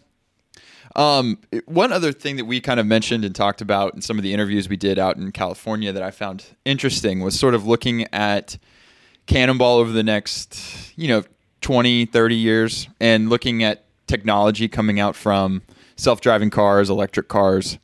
Um, 0.95 1.39
one 1.65 1.91
other 1.91 2.13
thing 2.13 2.37
that 2.37 2.45
we 2.45 2.61
kind 2.61 2.79
of 2.79 2.85
mentioned 2.85 3.25
and 3.25 3.35
talked 3.35 3.59
about 3.59 3.95
in 3.95 4.01
some 4.01 4.17
of 4.17 4.23
the 4.23 4.33
interviews 4.33 4.69
we 4.69 4.77
did 4.77 4.97
out 4.97 5.17
in 5.17 5.33
California 5.33 5.91
that 5.91 6.01
I 6.01 6.09
found 6.11 6.45
interesting 6.63 7.19
was 7.19 7.37
sort 7.37 7.53
of 7.53 7.67
looking 7.67 8.05
at 8.13 8.57
Cannonball 9.25 9.75
over 9.77 9.91
the 9.91 10.03
next, 10.03 10.97
you 10.97 11.09
know, 11.09 11.23
20, 11.59 12.05
30 12.05 12.35
years 12.35 12.87
and 13.01 13.29
looking 13.29 13.61
at 13.61 13.83
technology 14.07 14.69
coming 14.69 15.01
out 15.01 15.17
from 15.17 15.63
self-driving 15.95 16.49
cars, 16.49 16.89
electric 16.89 17.27
cars. 17.27 17.77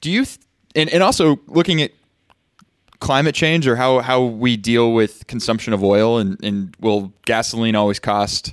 Do 0.00 0.10
you 0.10 0.24
th- 0.24 0.38
and 0.74 0.88
and 0.90 1.02
also 1.02 1.40
looking 1.46 1.82
at 1.82 1.92
climate 3.00 3.34
change 3.34 3.66
or 3.66 3.76
how 3.76 4.00
how 4.00 4.22
we 4.22 4.56
deal 4.56 4.92
with 4.92 5.26
consumption 5.26 5.72
of 5.72 5.82
oil 5.82 6.18
and 6.18 6.42
and 6.44 6.76
will 6.80 7.12
gasoline 7.24 7.74
always 7.74 7.98
cost 7.98 8.52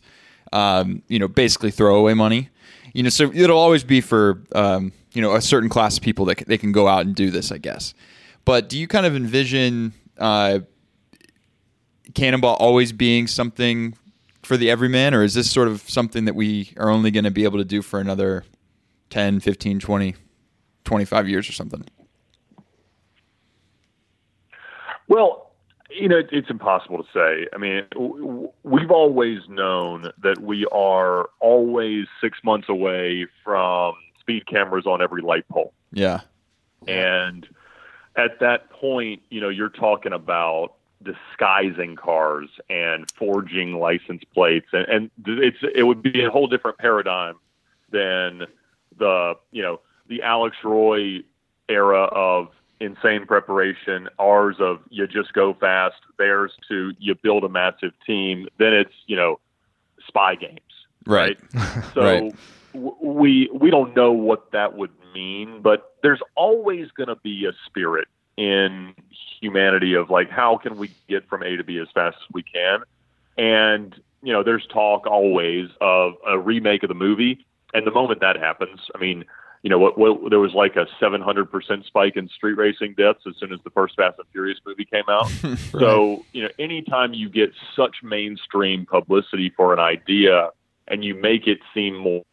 um, 0.54 1.02
you 1.08 1.20
know, 1.20 1.28
basically 1.28 1.72
throwaway 1.72 2.14
money? 2.14 2.50
You 2.94 3.04
know, 3.04 3.10
so 3.10 3.32
it'll 3.34 3.58
always 3.60 3.84
be 3.84 4.02
for 4.02 4.42
um, 4.56 4.92
you 5.14 5.22
know, 5.22 5.36
a 5.36 5.42
certain 5.42 5.70
class 5.70 5.98
of 5.98 6.04
people 6.04 6.26
that 6.26 6.40
c- 6.40 6.46
they 6.48 6.58
can 6.58 6.72
go 6.72 6.88
out 6.88 7.06
and 7.06 7.16
do 7.16 7.30
this, 7.30 7.52
I 7.52 7.58
guess. 7.58 7.94
But 8.46 8.70
do 8.70 8.78
you 8.78 8.88
kind 8.88 9.06
of 9.06 9.16
envision 9.16 9.94
uh, 10.18 10.60
Cannonball 12.14 12.56
always 12.56 12.92
being 12.92 13.28
something 13.28 13.96
for 14.44 14.58
the 14.58 14.72
everyman, 14.72 15.14
or 15.14 15.24
is 15.24 15.34
this 15.34 15.52
sort 15.52 15.68
of 15.68 15.82
something 15.90 16.26
that 16.26 16.36
we 16.36 16.72
are 16.78 16.90
only 16.90 17.12
going 17.12 17.26
to 17.26 17.32
be 17.32 17.44
able 17.44 17.58
to 17.58 17.66
do 17.66 17.82
for 17.82 18.00
another 18.00 18.46
10, 19.10 19.40
15, 19.40 19.80
20, 19.80 20.16
25 20.84 21.30
years 21.30 21.50
or 21.50 21.54
something? 21.54 21.86
Well, 25.08 25.52
you 25.90 26.10
know, 26.10 26.22
it's 26.32 26.50
impossible 26.50 27.04
to 27.04 27.10
say. 27.14 27.48
I 27.54 27.58
mean, 27.58 27.86
we've 28.64 28.92
always 28.92 29.40
known 29.48 30.12
that 30.22 30.40
we 30.42 30.66
are 30.72 31.30
always 31.40 32.08
six 32.22 32.40
months 32.44 32.68
away 32.70 33.28
from 33.44 33.96
speed 34.20 34.46
cameras 34.48 34.86
on 34.86 35.02
every 35.02 35.22
light 35.22 35.48
pole. 35.48 35.74
Yeah. 35.92 36.22
And 36.88 37.48
at 38.16 38.40
that 38.42 38.70
point, 38.70 39.22
you 39.30 39.40
know, 39.40 39.50
you're 39.50 39.70
talking 39.70 40.14
about 40.14 40.74
disguising 41.04 41.96
cars 41.96 42.50
and 42.70 43.10
forging 43.12 43.80
license 43.80 44.24
plates, 44.34 44.68
and, 44.74 44.88
and 44.88 45.12
it's 45.26 45.58
it 45.76 45.84
would 45.84 46.02
be 46.02 46.24
a 46.24 46.30
whole 46.30 46.48
different 46.48 46.78
paradigm 46.78 47.36
than 47.92 48.48
the 48.98 49.34
you 49.52 49.62
know 49.62 49.80
the 50.08 50.22
Alex 50.22 50.56
Roy 50.64 51.20
era 51.70 52.04
of 52.04 52.50
insane 52.80 53.26
preparation, 53.26 54.08
ours 54.20 54.58
of 54.60 54.80
you 54.90 55.08
just 55.08 55.34
go 55.34 55.54
fast, 55.54 55.96
theirs 56.18 56.54
to 56.70 56.94
you 57.00 57.16
build 57.16 57.44
a 57.44 57.50
massive 57.50 57.92
team. 58.06 58.48
Then 58.60 58.74
it's 58.74 58.94
you 59.08 59.16
know 59.16 59.40
spy 60.08 60.36
games, 60.36 60.60
Right. 61.06 61.38
so 61.94 62.02
Right. 62.02 62.36
w- 62.74 62.96
we 63.02 63.50
we 63.54 63.70
don't 63.72 63.96
know 63.96 64.12
what 64.12 64.52
that 64.52 64.78
would 64.78 64.92
mean, 65.14 65.62
but 65.62 65.94
there's 66.04 66.22
always 66.36 66.92
going 66.92 67.10
to 67.10 67.16
be 67.16 67.46
a 67.46 67.52
spirit 67.66 68.08
in 68.38 68.94
humanity 69.42 69.96
of 69.96 70.10
like 70.10 70.30
how 70.30 70.58
can 70.58 70.78
we 70.78 70.92
get 71.10 71.28
from 71.28 71.44
A 71.44 71.56
to 71.58 71.64
B 71.64 71.80
as 71.80 71.88
fast 71.94 72.18
as 72.18 72.34
we 72.34 72.44
can, 72.44 72.80
and 73.38 73.96
you 74.22 74.32
know 74.32 74.44
there's 74.44 74.66
talk 74.68 75.08
always 75.08 75.70
of 75.82 76.14
a 76.28 76.38
remake 76.38 76.84
of 76.84 76.90
the 76.90 76.96
movie, 76.96 77.46
and 77.74 77.86
the 77.86 77.92
moment 77.92 78.22
that 78.22 78.38
happens, 78.38 78.80
I 78.94 79.00
mean. 79.00 79.26
You 79.64 79.72
know 79.72 79.80
what, 79.80 79.98
what? 79.98 80.30
There 80.30 80.40
was 80.40 80.54
like 80.54 80.76
a 80.76 80.86
700% 81.02 81.86
spike 81.86 82.16
in 82.16 82.30
street 82.30 82.54
racing 82.54 82.94
deaths 82.96 83.22
as 83.28 83.34
soon 83.40 83.52
as 83.52 83.60
the 83.64 83.72
first 83.72 83.96
Fast 83.96 84.20
and 84.20 84.28
Furious 84.32 84.60
movie 84.66 84.86
came 84.86 85.04
out. 85.10 85.30
So, 85.72 86.24
you 86.32 86.44
know, 86.44 86.50
anytime 86.60 87.16
you 87.16 87.28
get 87.28 87.52
such 87.76 87.98
mainstream 88.04 88.86
publicity 88.86 89.52
for 89.58 89.74
an 89.74 89.80
idea 89.80 90.52
and 90.88 91.04
you 91.04 91.16
make 91.16 91.48
it 91.48 91.58
seem 91.74 91.98
more, 91.98 92.24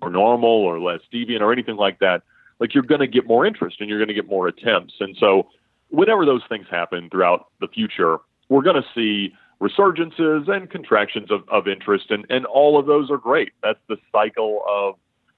more 0.00 0.10
normal 0.10 0.50
or 0.50 0.80
less 0.80 1.00
deviant 1.14 1.40
or 1.40 1.52
anything 1.52 1.76
like 1.76 2.00
that, 2.00 2.22
like 2.58 2.74
you're 2.74 2.82
going 2.82 3.00
to 3.00 3.06
get 3.06 3.26
more 3.26 3.46
interest 3.46 3.76
and 3.80 3.88
you're 3.88 3.98
going 3.98 4.08
to 4.08 4.14
get 4.14 4.28
more 4.28 4.48
attempts. 4.48 4.94
And 5.00 5.16
so, 5.18 5.48
whenever 5.90 6.26
those 6.26 6.42
things 6.48 6.66
happen 6.70 7.08
throughout 7.10 7.46
the 7.60 7.68
future, 7.68 8.18
we're 8.48 8.62
going 8.62 8.82
to 8.82 8.88
see 8.94 9.32
resurgences 9.60 10.48
and 10.48 10.70
contractions 10.70 11.30
of, 11.30 11.48
of 11.48 11.66
interest, 11.66 12.10
and, 12.10 12.26
and 12.30 12.44
all 12.46 12.78
of 12.78 12.86
those 12.86 13.10
are 13.10 13.16
great. 13.18 13.52
That's 13.62 13.78
the 13.88 13.96
cycle 14.12 14.62
of 14.68 14.94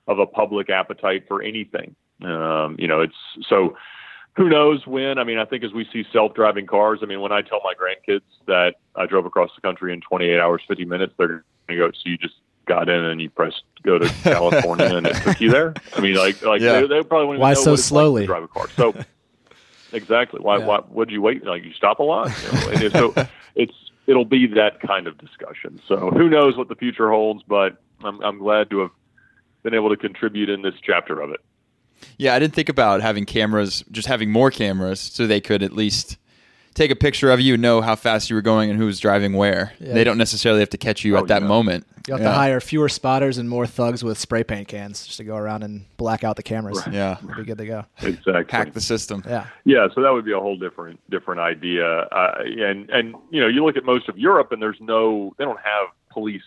of 0.06 0.18
a 0.18 0.26
public 0.26 0.70
appetite 0.70 1.24
for 1.28 1.42
anything. 1.42 1.94
Um, 2.24 2.76
you 2.78 2.88
know, 2.88 3.00
it's 3.02 3.14
so 3.48 3.76
who 4.36 4.48
knows 4.48 4.86
when? 4.86 5.18
I 5.18 5.24
mean, 5.24 5.38
I 5.38 5.44
think 5.44 5.64
as 5.64 5.72
we 5.72 5.86
see 5.92 6.04
self-driving 6.12 6.66
cars, 6.66 7.00
I 7.02 7.06
mean, 7.06 7.20
when 7.20 7.32
I 7.32 7.42
tell 7.42 7.60
my 7.64 7.74
grandkids 7.74 8.22
that 8.46 8.74
I 8.96 9.06
drove 9.06 9.26
across 9.26 9.50
the 9.54 9.60
country 9.60 9.92
in 9.92 10.00
28 10.00 10.38
hours, 10.38 10.62
50 10.66 10.84
minutes, 10.84 11.12
they're 11.18 11.28
going 11.28 11.42
to 11.68 11.76
go, 11.76 11.90
"So 11.90 12.00
you 12.04 12.16
just 12.16 12.34
got 12.66 12.88
in 12.88 13.04
and 13.04 13.20
you 13.20 13.30
pressed 13.30 13.62
go 13.82 13.98
to 13.98 14.08
California 14.22 14.96
and 14.96 15.06
it 15.06 15.14
took 15.22 15.40
you 15.40 15.50
there?" 15.50 15.74
I 15.96 16.00
mean, 16.00 16.14
like, 16.14 16.40
like 16.42 16.60
Yeah. 16.60 16.80
they, 16.80 16.86
they 16.86 17.02
probably 17.02 17.26
won't 17.28 17.40
Why 17.40 17.50
know 17.52 17.54
so 17.62 17.70
what 17.72 17.78
it's 17.80 17.90
like 17.90 18.00
to 18.00 18.04
slowly? 18.04 18.26
drive 18.26 18.42
a 18.44 18.48
car. 18.48 18.68
So, 18.76 18.94
exactly. 19.92 20.40
Why? 20.40 20.58
Yeah. 20.58 20.66
Why? 20.66 20.80
Would 20.88 21.10
you 21.10 21.20
wait? 21.22 21.44
Like, 21.44 21.64
you 21.64 21.72
stop 21.72 21.98
a 21.98 22.02
lot. 22.02 22.30
You 22.42 22.52
know? 22.52 22.68
and 22.68 22.92
so 22.92 23.28
it's 23.54 23.74
it'll 24.08 24.24
be 24.24 24.46
that 24.48 24.80
kind 24.80 25.06
of 25.06 25.16
discussion. 25.18 25.80
So 25.86 26.10
who 26.10 26.28
knows 26.28 26.56
what 26.56 26.68
the 26.68 26.74
future 26.74 27.08
holds? 27.10 27.44
But 27.46 27.76
I'm 28.02 28.20
I'm 28.22 28.38
glad 28.38 28.70
to 28.70 28.80
have 28.80 28.90
been 29.62 29.74
able 29.74 29.90
to 29.90 29.96
contribute 29.96 30.48
in 30.48 30.62
this 30.62 30.74
chapter 30.82 31.20
of 31.20 31.30
it. 31.30 31.40
Yeah, 32.16 32.34
I 32.34 32.38
didn't 32.38 32.54
think 32.54 32.68
about 32.68 33.00
having 33.02 33.24
cameras, 33.24 33.84
just 33.90 34.06
having 34.08 34.30
more 34.30 34.50
cameras, 34.50 35.00
so 35.00 35.26
they 35.26 35.40
could 35.40 35.62
at 35.64 35.72
least 35.72 36.16
take 36.74 36.92
a 36.92 36.96
picture 36.96 37.32
of 37.32 37.40
you 37.40 37.56
know 37.56 37.80
how 37.80 37.96
fast 37.96 38.30
you 38.30 38.36
were 38.36 38.42
going 38.42 38.70
and 38.70 38.78
who 38.78 38.86
was 38.86 39.00
driving 39.00 39.32
where. 39.32 39.72
Yeah. 39.80 39.94
They 39.94 40.04
don't 40.04 40.18
necessarily 40.18 40.60
have 40.60 40.70
to 40.70 40.78
catch 40.78 41.04
you 41.04 41.16
Oh, 41.16 41.20
at 41.20 41.26
that 41.26 41.42
yeah. 41.42 41.48
moment. 41.48 41.87
You 42.08 42.14
have 42.14 42.22
yeah. 42.22 42.28
to 42.28 42.34
hire 42.34 42.60
fewer 42.60 42.88
spotters 42.88 43.36
and 43.38 43.48
more 43.48 43.66
thugs 43.66 44.02
with 44.02 44.18
spray 44.18 44.42
paint 44.42 44.66
cans 44.66 45.04
just 45.04 45.18
to 45.18 45.24
go 45.24 45.36
around 45.36 45.62
and 45.62 45.84
black 45.98 46.24
out 46.24 46.36
the 46.36 46.42
cameras. 46.42 46.82
Yeah. 46.90 47.18
We'll 47.22 47.36
be 47.36 47.44
good 47.44 47.58
to 47.58 47.66
go. 47.66 47.84
Exactly. 48.02 48.44
Hack 48.48 48.72
the 48.72 48.80
system. 48.80 49.22
Yeah. 49.26 49.46
Yeah, 49.64 49.88
so 49.94 50.00
that 50.02 50.10
would 50.10 50.24
be 50.24 50.32
a 50.32 50.40
whole 50.40 50.56
different 50.56 51.00
different 51.10 51.40
idea. 51.40 51.86
Uh, 51.86 52.42
and 52.44 52.88
and 52.90 53.14
you 53.30 53.40
know, 53.40 53.46
you 53.46 53.64
look 53.64 53.76
at 53.76 53.84
most 53.84 54.08
of 54.08 54.18
Europe, 54.18 54.52
and 54.52 54.62
there's 54.62 54.80
no, 54.80 55.34
they 55.38 55.44
don't 55.44 55.60
have 55.60 55.88
police 56.10 56.42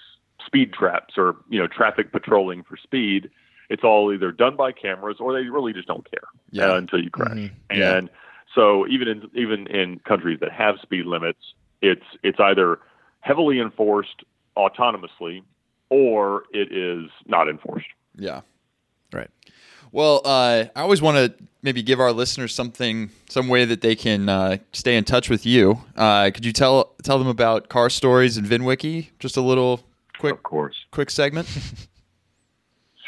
speed 0.45 0.74
traps 0.74 1.13
or 1.17 1.36
you 1.50 1.60
know 1.60 1.67
traffic 1.67 2.12
patrolling 2.12 2.63
for 2.63 2.76
speed. 2.78 3.30
It's 3.69 3.84
all 3.84 4.12
either 4.12 4.32
done 4.32 4.56
by 4.56 4.71
cameras 4.71 5.17
or 5.19 5.34
they 5.34 5.47
really 5.47 5.71
just 5.74 5.88
don't 5.88 6.10
care 6.10 6.28
Yeah. 6.50 6.71
uh, 6.71 6.76
until 6.78 7.02
you 7.02 7.10
crash. 7.10 7.38
Mhm. 7.38 7.52
Yeah. 7.71 7.97
And 7.97 8.10
so 8.56 8.88
even 8.88 9.08
in 9.08 9.30
even 9.36 9.67
in 9.67 10.00
countries 10.00 10.39
that 10.41 10.52
have 10.52 10.76
speed 10.82 11.06
limits, 11.06 11.39
it's 11.82 12.06
it's 12.24 12.39
either 12.39 12.80
heavily 13.21 13.60
enforced 13.60 14.24
autonomously 14.57 15.43
or 15.89 16.43
it 16.53 16.71
is 16.71 17.09
not 17.25 17.49
enforced. 17.49 17.87
Yeah. 18.15 18.41
Right. 19.13 19.29
Well, 19.91 20.21
uh, 20.23 20.65
I 20.75 20.81
always 20.81 21.01
want 21.01 21.17
to 21.17 21.43
maybe 21.61 21.83
give 21.83 21.99
our 21.99 22.13
listeners 22.13 22.55
something, 22.55 23.11
some 23.29 23.49
way 23.49 23.65
that 23.65 23.81
they 23.81 23.95
can 23.95 24.29
uh, 24.29 24.57
stay 24.71 24.95
in 24.95 25.03
touch 25.03 25.29
with 25.29 25.45
you. 25.45 25.81
Uh, 25.97 26.31
could 26.33 26.45
you 26.45 26.53
tell 26.53 26.93
tell 27.03 27.19
them 27.19 27.27
about 27.27 27.67
car 27.67 27.89
stories 27.89 28.37
and 28.37 28.47
VinWiki? 28.47 29.09
Just 29.19 29.35
a 29.35 29.41
little 29.41 29.81
quick 30.17 30.35
Of 30.35 30.43
course. 30.43 30.75
quick 30.91 31.09
segment. 31.09 31.47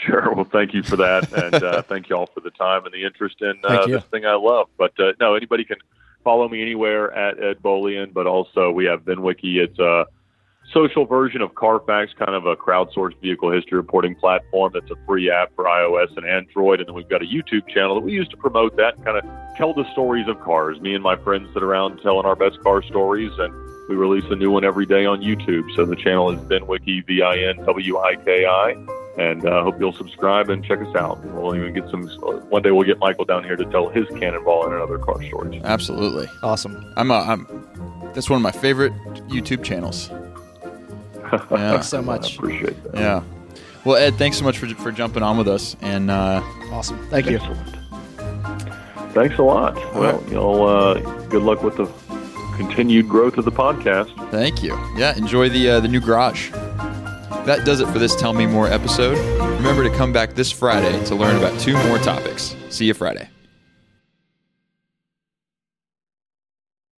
Sure. 0.05 0.33
Well, 0.33 0.43
thank 0.51 0.73
you 0.73 0.83
for 0.83 0.97
that, 0.97 1.31
and 1.31 1.55
uh, 1.63 1.81
thank 1.87 2.09
you 2.09 2.17
all 2.17 2.25
for 2.25 2.41
the 2.41 2.49
time 2.51 2.83
and 2.83 2.93
the 2.93 3.05
interest 3.05 3.41
in 3.41 3.53
uh, 3.63 3.87
this 3.87 4.03
thing 4.05 4.25
I 4.25 4.33
love. 4.33 4.67
But 4.77 4.91
uh, 4.99 5.13
no, 5.21 5.35
anybody 5.35 5.63
can 5.63 5.77
follow 6.25 6.49
me 6.49 6.61
anywhere 6.61 7.09
at 7.13 7.41
Ed 7.41 7.61
Bolian, 7.63 8.11
but 8.11 8.27
also 8.27 8.69
we 8.69 8.83
have 8.83 9.05
VinWiki. 9.05 9.59
It's 9.63 9.79
a 9.79 10.05
social 10.71 11.05
version 11.05 11.41
of 11.41 11.55
Carfax, 11.55 12.13
kind 12.13 12.33
of 12.33 12.45
a 12.45 12.55
crowdsourced 12.55 13.19
vehicle 13.21 13.51
history 13.51 13.77
reporting 13.77 14.15
platform. 14.15 14.71
That's 14.73 14.89
a 14.91 14.95
free 15.05 15.29
app 15.29 15.53
for 15.55 15.65
iOS 15.65 16.15
and 16.17 16.25
Android, 16.25 16.79
and 16.79 16.87
then 16.87 16.95
we've 16.95 17.09
got 17.09 17.21
a 17.21 17.25
YouTube 17.25 17.67
channel 17.67 17.95
that 17.95 18.01
we 18.01 18.13
use 18.13 18.27
to 18.29 18.37
promote 18.37 18.75
that, 18.77 19.03
kind 19.03 19.17
of 19.17 19.25
tell 19.57 19.73
the 19.73 19.89
stories 19.91 20.27
of 20.27 20.39
cars. 20.41 20.79
Me 20.81 20.93
and 20.93 21.03
my 21.03 21.15
friends 21.17 21.49
sit 21.53 21.63
around 21.63 21.99
telling 22.01 22.25
our 22.25 22.35
best 22.35 22.59
car 22.61 22.81
stories, 22.83 23.31
and 23.37 23.53
we 23.89 23.95
release 23.95 24.25
a 24.29 24.35
new 24.35 24.51
one 24.51 24.63
every 24.63 24.85
day 24.85 25.05
on 25.05 25.21
YouTube. 25.21 25.63
So 25.75 25.85
the 25.85 25.95
channel 25.95 26.31
is 26.31 26.39
VinWiki, 26.41 27.05
V-I-N-W-I-K-I 27.05 28.75
and 29.17 29.45
uh, 29.45 29.63
hope 29.63 29.79
you'll 29.79 29.93
subscribe 29.93 30.49
and 30.49 30.65
check 30.65 30.79
us 30.79 30.95
out. 30.95 31.23
We'll 31.25 31.55
even 31.55 31.73
get 31.73 31.87
some. 31.89 32.07
One 32.49 32.61
day 32.61 32.71
we'll 32.71 32.85
get 32.85 32.97
Michael 32.97 33.25
down 33.25 33.43
here 33.43 33.55
to 33.55 33.65
tell 33.65 33.89
his 33.89 34.07
cannonball 34.19 34.65
and 34.65 34.73
other 34.73 34.97
car 34.97 35.21
stories. 35.23 35.61
Absolutely. 35.63 36.27
Awesome. 36.41 36.91
I'm, 36.97 37.11
a, 37.11 37.19
I'm 37.19 37.45
that's 38.13 38.29
one 38.29 38.37
of 38.37 38.41
my 38.41 38.51
favorite 38.51 38.93
YouTube 39.27 39.63
channels. 39.63 40.09
Yeah. 41.51 41.71
Thanks 41.71 41.87
so 41.89 41.99
I 41.99 42.01
much. 42.01 42.35
appreciate 42.37 42.83
that. 42.83 42.95
Yeah. 42.95 43.23
Well, 43.85 43.97
Ed, 43.97 44.15
thanks 44.15 44.37
so 44.37 44.43
much 44.45 44.57
for, 44.57 44.67
for 44.75 44.91
jumping 44.91 45.23
on 45.23 45.37
with 45.37 45.47
us. 45.47 45.75
And 45.81 46.09
uh, 46.09 46.41
Awesome. 46.71 46.97
Thank 47.09 47.29
you. 47.29 47.37
Excellent. 47.37 49.13
Thanks 49.13 49.37
a 49.37 49.43
lot. 49.43 49.75
Well, 49.93 50.17
right. 50.17 50.27
you 50.27 50.35
know, 50.35 50.63
uh, 50.65 50.93
good 51.27 51.43
luck 51.43 51.61
with 51.63 51.77
the 51.77 51.85
continued 52.55 53.07
growth 53.09 53.37
of 53.37 53.45
the 53.45 53.51
podcast. 53.51 54.09
thank 54.31 54.63
you. 54.63 54.75
Yeah, 54.95 55.15
enjoy 55.15 55.49
the 55.49 55.69
uh, 55.69 55.79
the 55.81 55.87
new 55.87 55.99
garage. 55.99 56.49
That 57.45 57.65
does 57.65 57.81
it 57.81 57.87
for 57.89 57.99
this 57.99 58.15
Tell 58.15 58.31
Me 58.33 58.45
More 58.45 58.67
episode. 58.67 59.17
Remember 59.57 59.83
to 59.83 59.95
come 59.95 60.13
back 60.13 60.33
this 60.33 60.49
Friday 60.51 61.03
to 61.05 61.15
learn 61.15 61.35
about 61.35 61.59
two 61.59 61.73
more 61.87 61.97
topics. 61.99 62.55
See 62.69 62.85
you 62.85 62.93
Friday. 62.93 63.29